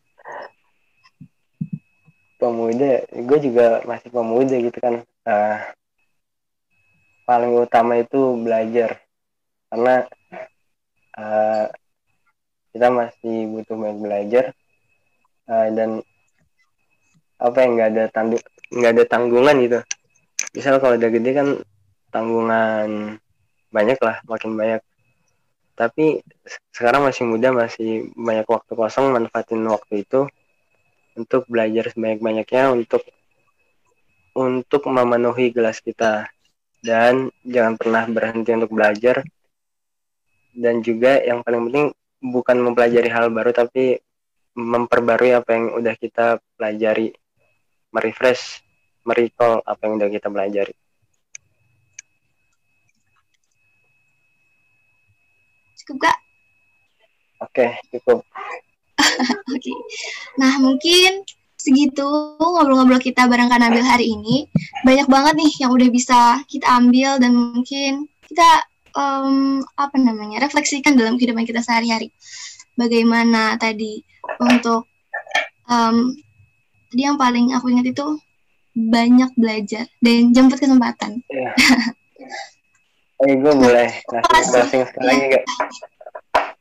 Pemuda, 2.41 3.05
gue 3.13 3.39
juga 3.45 3.85
masih 3.85 4.09
pemuda 4.09 4.57
gitu 4.57 4.79
kan. 4.81 5.05
Uh, 5.29 5.61
paling 7.29 7.53
utama 7.61 8.01
itu 8.01 8.41
belajar. 8.41 8.97
Karena 9.69 10.09
uh, 11.21 11.69
kita 12.73 12.89
masih 12.89 13.37
butuh 13.53 13.77
banyak 13.77 14.01
belajar. 14.01 14.45
Uh, 15.45 15.69
dan 15.77 15.91
apa 17.37 17.57
yang 17.61 17.73
nggak 17.77 17.91
ada 17.93 18.05
tanduk 18.09 18.43
nggak 18.73 18.93
ada 18.97 19.05
tanggungan 19.05 19.57
gitu. 19.61 19.79
Misal 20.57 20.81
kalau 20.81 20.97
udah 20.97 21.11
gede 21.13 21.31
kan 21.37 21.49
tanggungan 22.09 23.21
banyak 23.69 23.99
lah 24.01 24.17
makin 24.25 24.57
banyak. 24.57 24.81
Tapi 25.77 26.25
sekarang 26.73 27.05
masih 27.05 27.29
muda 27.29 27.53
masih 27.53 28.09
banyak 28.17 28.49
waktu 28.49 28.73
kosong 28.73 29.13
manfaatin 29.13 29.61
waktu 29.69 30.09
itu 30.09 30.25
untuk 31.21 31.45
belajar 31.47 31.93
sebanyak-banyaknya 31.93 32.73
untuk 32.73 33.05
untuk 34.33 34.83
memenuhi 34.89 35.53
gelas 35.53 35.85
kita 35.85 36.33
dan 36.81 37.29
jangan 37.45 37.77
pernah 37.77 38.09
berhenti 38.09 38.57
untuk 38.57 38.73
belajar 38.73 39.21
dan 40.57 40.81
juga 40.81 41.21
yang 41.21 41.45
paling 41.45 41.69
penting 41.69 41.87
bukan 42.21 42.57
mempelajari 42.61 43.09
hal 43.13 43.29
baru 43.29 43.53
tapi 43.53 44.01
memperbarui 44.57 45.33
apa 45.33 45.51
yang 45.55 45.73
udah 45.79 45.95
kita 45.95 46.43
pelajari, 46.59 47.15
merefresh, 47.95 48.61
merecall 49.07 49.63
apa 49.63 49.81
yang 49.87 49.97
udah 49.97 50.09
kita 50.11 50.29
pelajari. 50.29 50.75
Cukup 55.81 55.97
gak? 56.03 56.19
Oke, 57.41 57.67
cukup. 57.89 58.21
Oke. 59.55 59.73
Nah, 60.41 60.59
mungkin 60.61 61.25
segitu 61.61 62.09
ngobrol-ngobrol 62.41 63.03
kita 63.03 63.29
bareng 63.29 63.53
Kak 63.53 63.61
Nabil 63.61 63.85
hari 63.85 64.07
ini. 64.17 64.49
Banyak 64.83 65.07
banget 65.07 65.35
nih 65.37 65.53
yang 65.61 65.71
udah 65.77 65.89
bisa 65.93 66.41
kita 66.49 66.67
ambil 66.73 67.21
dan 67.21 67.33
mungkin 67.37 68.09
kita 68.25 68.51
um, 68.97 69.61
apa 69.77 69.97
namanya 70.01 70.41
refleksikan 70.49 70.97
dalam 70.97 71.21
kehidupan 71.21 71.45
kita 71.45 71.61
sehari-hari. 71.61 72.09
Bagaimana 72.79 73.61
tadi 73.61 74.01
untuk 74.41 74.89
um, 75.69 76.17
tadi 76.89 77.03
yang 77.05 77.21
paling 77.21 77.53
aku 77.53 77.69
ingat 77.69 77.93
itu 77.93 78.07
banyak 78.73 79.31
belajar 79.37 79.85
dan 80.01 80.33
jemput 80.33 80.59
kesempatan. 80.59 81.21
Iya. 81.29 81.53
Eh, 83.21 83.37
gue 83.37 83.53
boleh 83.53 84.01
ngasih 84.09 84.49
blessing 84.49 84.83
sekali 84.89 85.05
lagi 85.05 85.25
gak? 85.29 85.45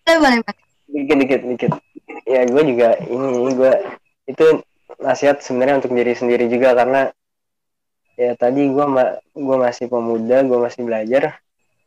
Boleh, 0.04 0.20
boleh, 0.20 0.40
boleh. 0.44 0.69
Dikit, 0.90 1.18
dikit, 1.22 1.42
dikit. 1.46 1.72
Ya, 2.26 2.46
gue 2.46 2.64
juga 2.66 2.98
ini, 3.06 3.54
gue 3.54 3.74
itu 4.30 4.48
nasihat 4.98 5.42
sebenarnya 5.42 5.86
untuk 5.86 5.94
diri 5.94 6.14
sendiri 6.18 6.50
juga 6.50 6.74
karena 6.74 7.14
ya 8.20 8.36
tadi 8.36 8.68
gue 8.68 8.86
ma 8.90 9.22
gue 9.32 9.58
masih 9.58 9.86
pemuda, 9.88 10.42
gue 10.44 10.60
masih 10.60 10.82
belajar. 10.84 11.38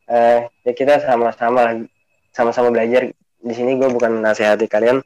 Uh, 0.07 0.47
ya 0.67 0.71
kita 0.71 1.03
sama-sama 1.03 1.83
sama-sama 2.31 2.71
belajar. 2.71 3.11
Di 3.43 3.53
sini 3.53 3.75
gue 3.75 3.91
bukan 3.91 4.23
nasihati 4.23 4.71
kalian, 4.71 5.03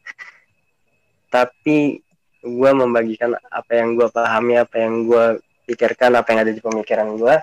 tapi 1.33 2.05
gue 2.45 2.71
membagikan 2.71 3.33
apa 3.49 3.71
yang 3.73 3.97
gue 3.97 4.07
pahami 4.13 4.61
apa 4.61 4.75
yang 4.77 5.09
gue 5.09 5.41
pikirkan 5.67 6.15
apa 6.15 6.31
yang 6.31 6.39
ada 6.47 6.53
di 6.53 6.61
pemikiran 6.63 7.17
gue 7.19 7.35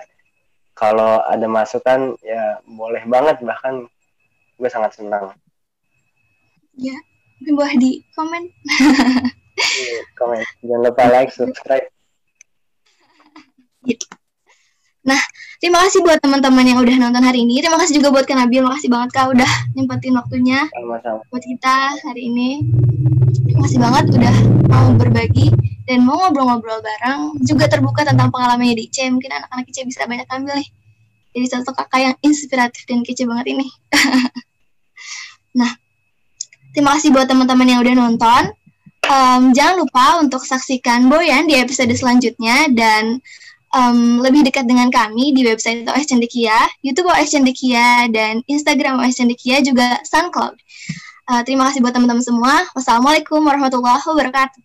kalau 0.75 1.21
ada 1.23 1.45
masukan 1.45 2.17
ya 2.25 2.59
boleh 2.65 3.05
banget 3.05 3.37
bahkan 3.45 3.85
gue 4.57 4.69
sangat 4.71 4.97
senang 4.97 5.35
ya 6.75 6.95
mungkin 7.39 7.53
boleh 7.55 7.75
di 7.79 7.91
komen 8.15 8.43
komen 10.19 10.43
jangan 10.63 10.81
lupa 10.83 11.03
like 11.11 11.31
subscribe 11.31 11.87
gitu. 13.85 14.05
Nah, 15.05 15.21
terima 15.61 15.85
kasih 15.85 16.01
buat 16.01 16.17
teman-teman 16.17 16.65
yang 16.65 16.81
udah 16.81 16.97
nonton 16.97 17.21
hari 17.21 17.45
ini. 17.45 17.61
Terima 17.61 17.77
kasih 17.77 18.01
juga 18.01 18.09
buat 18.09 18.25
Kak 18.25 18.33
Nabil. 18.33 18.65
Makasih 18.65 18.89
banget 18.89 19.09
Kak 19.13 19.37
udah 19.37 19.51
nyempetin 19.77 20.17
waktunya 20.17 20.65
Sama-sama. 20.73 21.21
buat 21.29 21.43
kita 21.45 21.75
hari 21.93 22.21
ini. 22.25 22.65
Makasih 23.53 23.77
banget 23.77 24.05
udah 24.17 24.35
mau 24.65 24.89
berbagi 24.97 25.53
dan 25.85 26.01
mau 26.01 26.17
ngobrol-ngobrol 26.25 26.81
bareng. 26.81 27.37
Juga 27.45 27.69
terbuka 27.69 28.01
tentang 28.01 28.33
pengalamannya 28.33 28.81
di 28.81 28.89
IC. 28.89 29.13
Mungkin 29.13 29.29
anak-anak 29.29 29.69
IC 29.69 29.77
bisa 29.85 30.09
banyak 30.09 30.25
ambil 30.25 30.57
nih. 30.57 30.69
Jadi 31.37 31.45
satu 31.53 31.71
kakak 31.77 32.01
yang 32.01 32.15
inspiratif 32.25 32.89
dan 32.89 33.05
kece 33.05 33.29
banget 33.29 33.53
ini. 33.53 33.67
nah, 35.61 35.69
terima 36.75 36.99
kasih 36.99 37.15
buat 37.15 37.25
teman-teman 37.25 37.65
yang 37.65 37.79
udah 37.79 37.95
nonton. 37.95 38.43
Um, 39.07 39.55
jangan 39.55 39.79
lupa 39.79 40.19
untuk 40.19 40.43
saksikan 40.43 41.07
Boyan 41.07 41.47
di 41.47 41.55
episode 41.55 41.93
selanjutnya 41.95 42.67
dan 42.75 43.23
um, 43.71 44.19
lebih 44.19 44.43
dekat 44.43 44.67
dengan 44.67 44.91
kami 44.91 45.31
di 45.31 45.47
website 45.47 45.87
OS 45.87 46.11
Cendekia, 46.11 46.67
YouTube 46.83 47.07
OS 47.07 47.31
Cendekia, 47.31 48.11
dan 48.11 48.43
Instagram 48.49 48.99
OS 48.99 49.15
Cendekia 49.15 49.63
juga 49.63 50.03
SoundCloud. 50.03 50.59
Uh, 51.25 51.41
terima 51.47 51.71
kasih 51.71 51.79
buat 51.79 51.95
teman-teman 51.95 52.21
semua. 52.21 52.67
Wassalamualaikum 52.75 53.39
warahmatullahi 53.39 54.03
wabarakatuh. 54.03 54.64